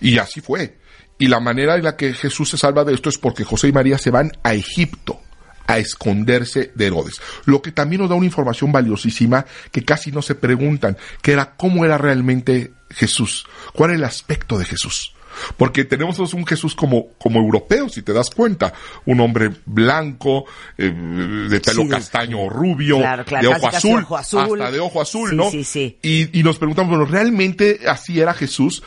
[0.00, 0.79] Y así fue.
[1.20, 3.72] Y la manera en la que Jesús se salva de esto es porque José y
[3.72, 5.20] María se van a Egipto
[5.68, 7.20] a esconderse de Herodes.
[7.44, 11.54] Lo que también nos da una información valiosísima que casi no se preguntan, que era
[11.56, 15.14] cómo era realmente Jesús, cuál era el aspecto de Jesús.
[15.56, 18.72] Porque tenemos un Jesús como, como europeo, si te das cuenta.
[19.06, 20.44] Un hombre blanco,
[20.76, 24.60] eh, de pelo Sí, castaño o rubio, Claro, claro, de ojo azul, ojo azul.
[24.60, 25.50] hasta de ojo azul, Sí, ¿no?
[25.50, 25.98] sí, sí.
[26.02, 28.82] Y, y nos preguntamos, bueno, ¿realmente así era Jesús?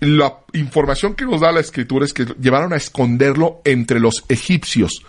[0.00, 5.02] La información que nos da la escritura es que llevaron a esconderlo entre los egipcios,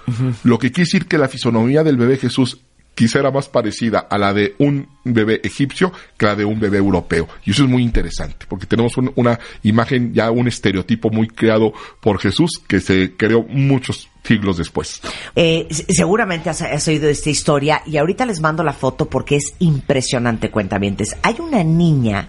[0.43, 2.61] lo que quiere decir que la fisonomía del bebé Jesús
[2.97, 6.79] quizá era más parecida a la de un bebé egipcio que la de un bebé
[6.79, 7.27] europeo.
[7.45, 11.73] Y eso es muy interesante, porque tenemos un- una imagen, ya un estereotipo muy creado
[12.01, 14.99] por Jesús que se creó muchos siglos después.
[15.35, 20.49] Eh, seguramente has, oído esta historia y ahorita les mando la foto porque es impresionante,
[20.49, 21.09] cuentamientos.
[21.21, 22.27] Hay una niña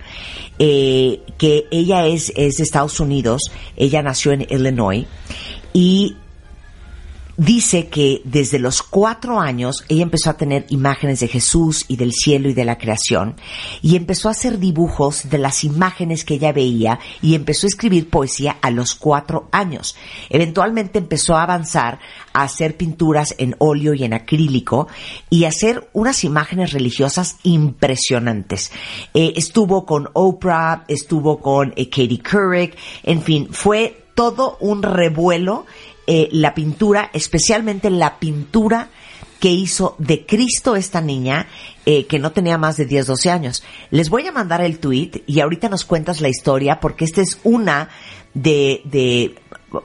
[0.58, 3.40] eh, que ella es, es de Estados Unidos,
[3.74, 5.06] ella nació en Illinois
[5.72, 6.16] y
[7.38, 12.12] dice que desde los cuatro años ella empezó a tener imágenes de Jesús y del
[12.12, 13.36] cielo y de la creación
[13.80, 18.10] y empezó a hacer dibujos de las imágenes que ella veía y empezó a escribir
[18.10, 19.94] poesía a los cuatro años.
[20.30, 22.00] Eventualmente empezó a avanzar
[22.32, 24.88] a hacer pinturas en óleo y en acrílico
[25.30, 28.72] y hacer unas imágenes religiosas impresionantes.
[29.14, 35.64] Eh, estuvo con Oprah, estuvo con eh, Katie Couric, en fin, fue todo un revuelo
[36.10, 38.88] eh, la pintura, especialmente la pintura
[39.40, 41.48] que hizo de Cristo esta niña,
[41.84, 43.62] eh, que no tenía más de 10, 12 años.
[43.90, 47.38] Les voy a mandar el tweet y ahorita nos cuentas la historia porque esta es
[47.44, 47.90] una
[48.32, 49.34] de, de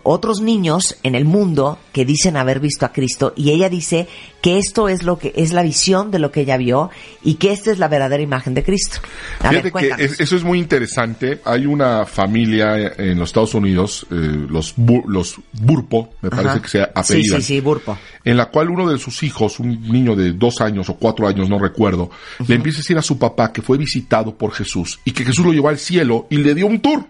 [0.03, 4.07] otros niños en el mundo que dicen haber visto a Cristo y ella dice
[4.41, 6.89] que esto es lo que es la visión de lo que ella vio
[7.21, 8.99] y que esta es la verdadera imagen de Cristo.
[9.39, 10.05] A Fíjate ver, que cuéntanos.
[10.05, 11.41] es- eso es muy interesante.
[11.45, 14.15] Hay una familia en los Estados Unidos, eh,
[14.49, 16.61] los, Bu- los Burpo, me parece Ajá.
[16.61, 17.97] que se Sí, apellidan, sí, sí, Burpo.
[18.23, 21.49] en la cual uno de sus hijos, un niño de dos años o cuatro años,
[21.49, 22.09] no recuerdo,
[22.47, 25.45] le empieza a decir a su papá que fue visitado por Jesús y que Jesús
[25.45, 27.05] lo llevó al cielo y le dio un tour.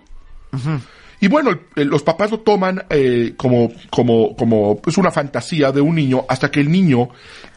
[1.24, 5.72] Y bueno, el- el- los papás lo toman eh, como, como, como pues una fantasía
[5.72, 7.10] de un niño hasta que el niño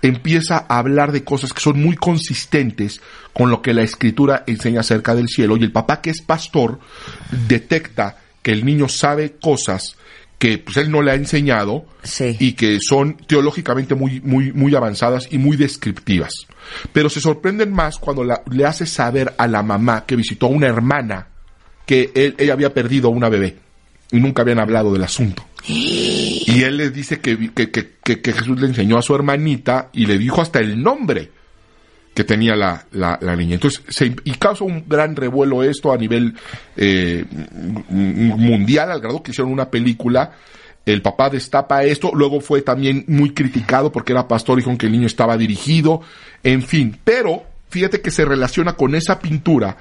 [0.03, 3.01] empieza a hablar de cosas que son muy consistentes
[3.33, 6.79] con lo que la escritura enseña acerca del cielo y el papá que es pastor
[7.49, 9.97] detecta que el niño sabe cosas
[10.39, 12.37] que pues él no le ha enseñado Sí.
[12.39, 16.31] y que son teológicamente muy, muy, muy avanzadas y muy descriptivas.
[16.93, 20.51] Pero se sorprenden más cuando la- le hace saber a la mamá que visitó a
[20.51, 21.29] una hermana
[21.87, 23.57] que él- ella había perdido una bebé
[24.13, 25.45] y nunca habían hablado del asunto.
[25.69, 30.17] Y él le dice que, que, que- Jesús le enseñó a su hermanita y le
[30.17, 31.31] dijo hasta el nombre
[32.15, 33.55] que tenía la, la, la niña.
[33.55, 36.35] Entonces, se, y causa un gran revuelo esto a nivel
[36.77, 37.25] eh,
[37.91, 40.33] mundial, al grado que hicieron una película.
[40.87, 44.87] El papá destapa esto, luego fue también muy criticado porque era pastor y dijeron que
[44.87, 46.01] el niño estaba dirigido,
[46.45, 46.97] en fin.
[47.05, 49.77] Pero fíjate que se relaciona con esa pintura,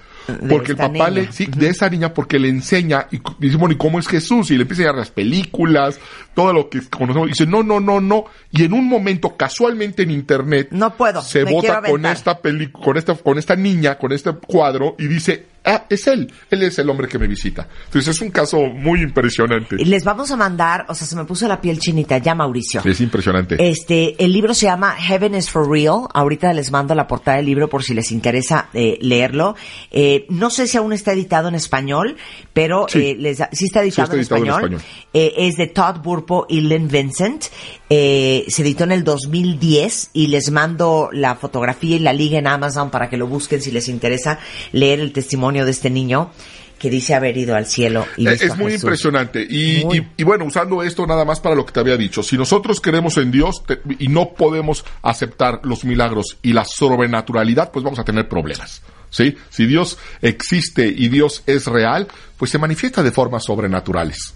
[0.49, 1.09] porque el papá niña.
[1.09, 4.07] le, sí, de esa niña, porque le enseña, y cu- dice, bueno, ¿y cómo es
[4.07, 4.49] Jesús?
[4.51, 5.99] Y le empieza a enseñar las películas,
[6.36, 7.29] todo lo que conocemos.
[7.29, 8.25] Dice, no, no, no, no.
[8.51, 12.97] Y en un momento, casualmente en internet, No puedo, se vota con esta película, con
[12.97, 16.89] esta, con esta niña, con este cuadro, y dice, ah, es él, él es el
[16.89, 17.67] hombre que me visita.
[17.86, 19.77] Entonces es un caso muy impresionante.
[19.77, 22.81] Les vamos a mandar, o sea, se me puso la piel chinita ya, Mauricio.
[22.86, 23.55] Es impresionante.
[23.69, 26.07] Este, el libro se llama Heaven is for Real.
[26.13, 29.55] Ahorita les mando la portada del libro por si les interesa eh, leerlo.
[29.91, 32.17] Eh, no sé si aún está editado en español,
[32.53, 32.99] pero Sí.
[32.99, 34.81] eh, les, sí está editado, Sí, está en, editado en español.
[34.81, 34.81] español.
[35.13, 37.45] Eh, es de Todd Burpo Lynn Vincent.
[37.89, 42.47] Eh, se editó en el 2010 y les mando la fotografía y la liga en
[42.47, 44.39] Amazon para que lo busquen si les interesa
[44.71, 46.32] leer el testimonio de este niño
[46.80, 48.84] que dice haber ido al cielo y Eh, visto Es a muy Jesús.
[48.84, 49.47] impresionante.
[49.49, 49.97] Y, Muy.
[49.99, 52.21] y- y bueno, usando esto nada más para lo que te había dicho.
[52.21, 57.71] Si nosotros creemos en Dios te- y no podemos aceptar los milagros y la sobrenaturalidad,
[57.71, 58.82] pues vamos a tener problemas.
[59.09, 59.38] ¿Sí?
[59.49, 62.07] Si Dios existe y Dios es real,
[62.38, 64.34] pues se manifiesta de formas sobrenaturales.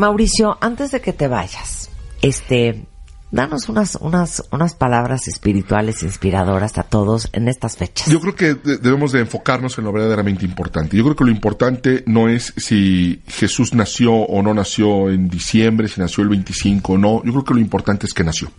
[0.00, 1.90] Mauricio, antes de que te vayas,
[2.22, 2.86] este,
[3.30, 8.08] danos unas, unas, unas palabras espirituales inspiradoras a todos en estas fechas.
[8.08, 10.96] Yo creo que de- debemos de enfocarnos en lo verdaderamente importante.
[10.96, 15.86] Yo creo que lo importante no es si Jesús nació o no nació en diciembre,
[15.86, 17.22] si nació el 25 o no.
[17.22, 18.50] Yo creo que lo importante es que nació.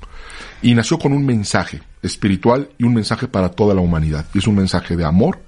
[0.61, 4.25] Y nació con un mensaje espiritual y un mensaje para toda la humanidad.
[4.35, 5.39] Y es un mensaje de amor,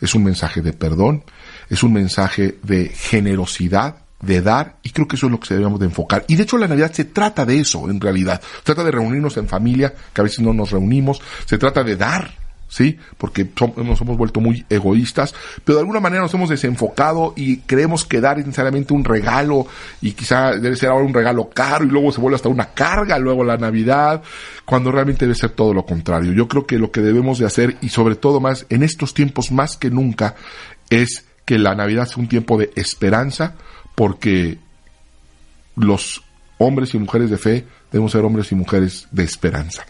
[0.00, 1.24] es un mensaje de perdón,
[1.68, 5.80] es un mensaje de generosidad, de dar, y creo que eso es lo que debemos
[5.80, 6.24] de enfocar.
[6.28, 8.40] Y de hecho la Navidad se trata de eso, en realidad.
[8.58, 11.96] Se trata de reunirnos en familia, que a veces no nos reunimos, se trata de
[11.96, 12.30] dar,
[12.68, 12.98] ¿sí?
[13.16, 18.04] Porque nos hemos vuelto muy egoístas, pero de alguna manera nos hemos desenfocado y creemos
[18.04, 19.66] que dar es necesariamente un regalo,
[20.00, 23.18] y quizá debe ser ahora un regalo caro, y luego se vuelve hasta una carga,
[23.18, 24.22] luego la Navidad,
[24.66, 26.32] cuando realmente debe ser todo lo contrario.
[26.32, 29.50] Yo creo que lo que debemos de hacer, y sobre todo más, en estos tiempos
[29.50, 30.36] más que nunca,
[30.90, 33.56] es que la Navidad sea un tiempo de esperanza,
[34.00, 34.56] porque
[35.76, 36.22] los
[36.56, 39.84] hombres y mujeres de fe debemos ser hombres y mujeres de esperanza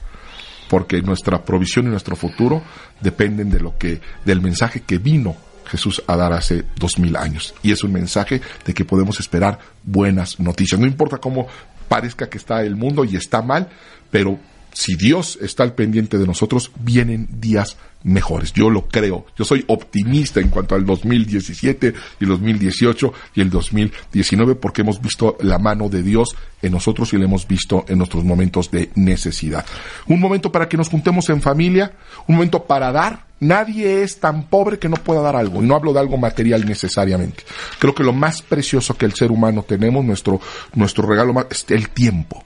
[0.69, 2.61] porque nuestra provisión y nuestro futuro
[3.01, 7.55] dependen de lo que del mensaje que vino Jesús a dar hace dos mil años.
[7.63, 10.81] Y es un mensaje de que podemos esperar buenas noticias.
[10.81, 11.47] No importa cómo
[11.89, 13.69] parezca que está el mundo y está mal
[14.11, 14.41] pero
[14.73, 19.65] si Dios está al pendiente de nosotros vienen días mejores yo lo creo yo soy
[19.69, 25.59] optimista en cuanto al 2017 y el 2018 y el 2019 porque hemos visto la
[25.59, 29.65] mano de Dios en nosotros y la hemos visto en nuestros momentos de necesidad.
[30.07, 31.93] Un momento para que nos juntemos en familia,
[32.27, 33.31] un momento para dar.
[33.41, 35.63] Nadie es tan pobre que no pueda dar algo.
[35.63, 37.43] Y no hablo de algo material necesariamente.
[37.79, 40.41] Creo que lo más precioso que el ser humano tenemos, nuestro,
[40.75, 42.45] nuestro regalo más, es el tiempo.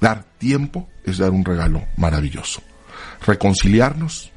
[0.00, 2.62] Dar tiempo es dar un regalo maravilloso.
[3.24, 4.31] Reconciliarnos,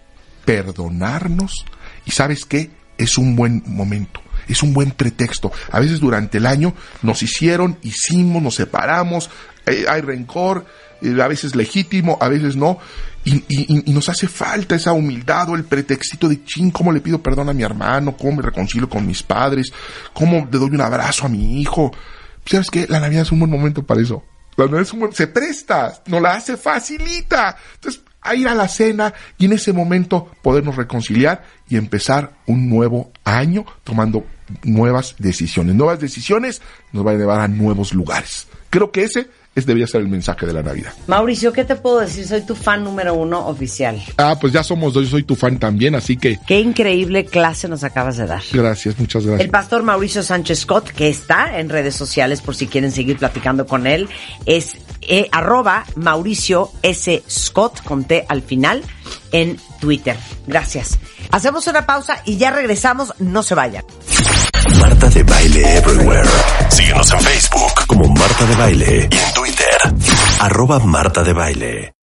[0.45, 1.65] perdonarnos
[2.05, 5.51] y sabes qué, es un buen momento, es un buen pretexto.
[5.71, 9.29] A veces durante el año nos hicieron, hicimos, nos separamos,
[9.65, 10.65] eh, hay rencor,
[11.01, 12.79] eh, a veces legítimo, a veces no,
[13.25, 17.49] y, nos hace falta esa humildad o el pretextito de, ching, ¿cómo le pido perdón
[17.49, 18.15] a mi hermano?
[18.15, 19.73] ¿Cómo me reconcilio con mis padres?
[20.13, 21.91] ¿Cómo le doy un abrazo a mi hijo?
[22.45, 22.85] ¿Sabes qué?
[22.87, 24.23] La Navidad es un buen momento para eso.
[24.57, 27.57] La Navidad es un buen- se presta, nos la hace facilita.
[27.73, 32.69] Entonces, a ir a la cena y en ese momento podernos reconciliar y empezar un
[32.69, 34.25] nuevo año tomando
[34.63, 35.75] nuevas decisiones.
[35.75, 36.61] Nuevas decisiones
[36.91, 38.47] nos van a llevar a nuevos lugares.
[38.69, 40.93] Creo que ese es, debería ser el mensaje de la Navidad.
[41.07, 42.27] Mauricio, ¿qué te puedo decir?
[42.27, 44.01] Soy tu fan número uno oficial.
[44.17, 47.67] Ah, pues ya somos dos, yo soy tu fan también, así que Qué increíble clase
[47.67, 48.41] nos acabas de dar.
[48.51, 49.45] gracias, muchas gracias.
[49.45, 53.65] El pastor Mauricio Sánchez Scott, que está en redes sociales por si quieren seguir platicando
[53.65, 54.09] con él,
[54.45, 57.23] es eh, arroba Mauricio S.
[57.29, 58.81] Scott con T al final
[59.31, 60.17] en Twitter.
[60.47, 60.97] Gracias.
[61.29, 63.13] Hacemos una pausa y ya regresamos.
[63.19, 63.85] No se vayan.
[64.79, 66.27] Marta de Baile Everywhere.
[66.69, 69.77] Síguenos en Facebook como Marta de Baile y en Twitter,
[70.39, 71.91] arroba Marta de Baile.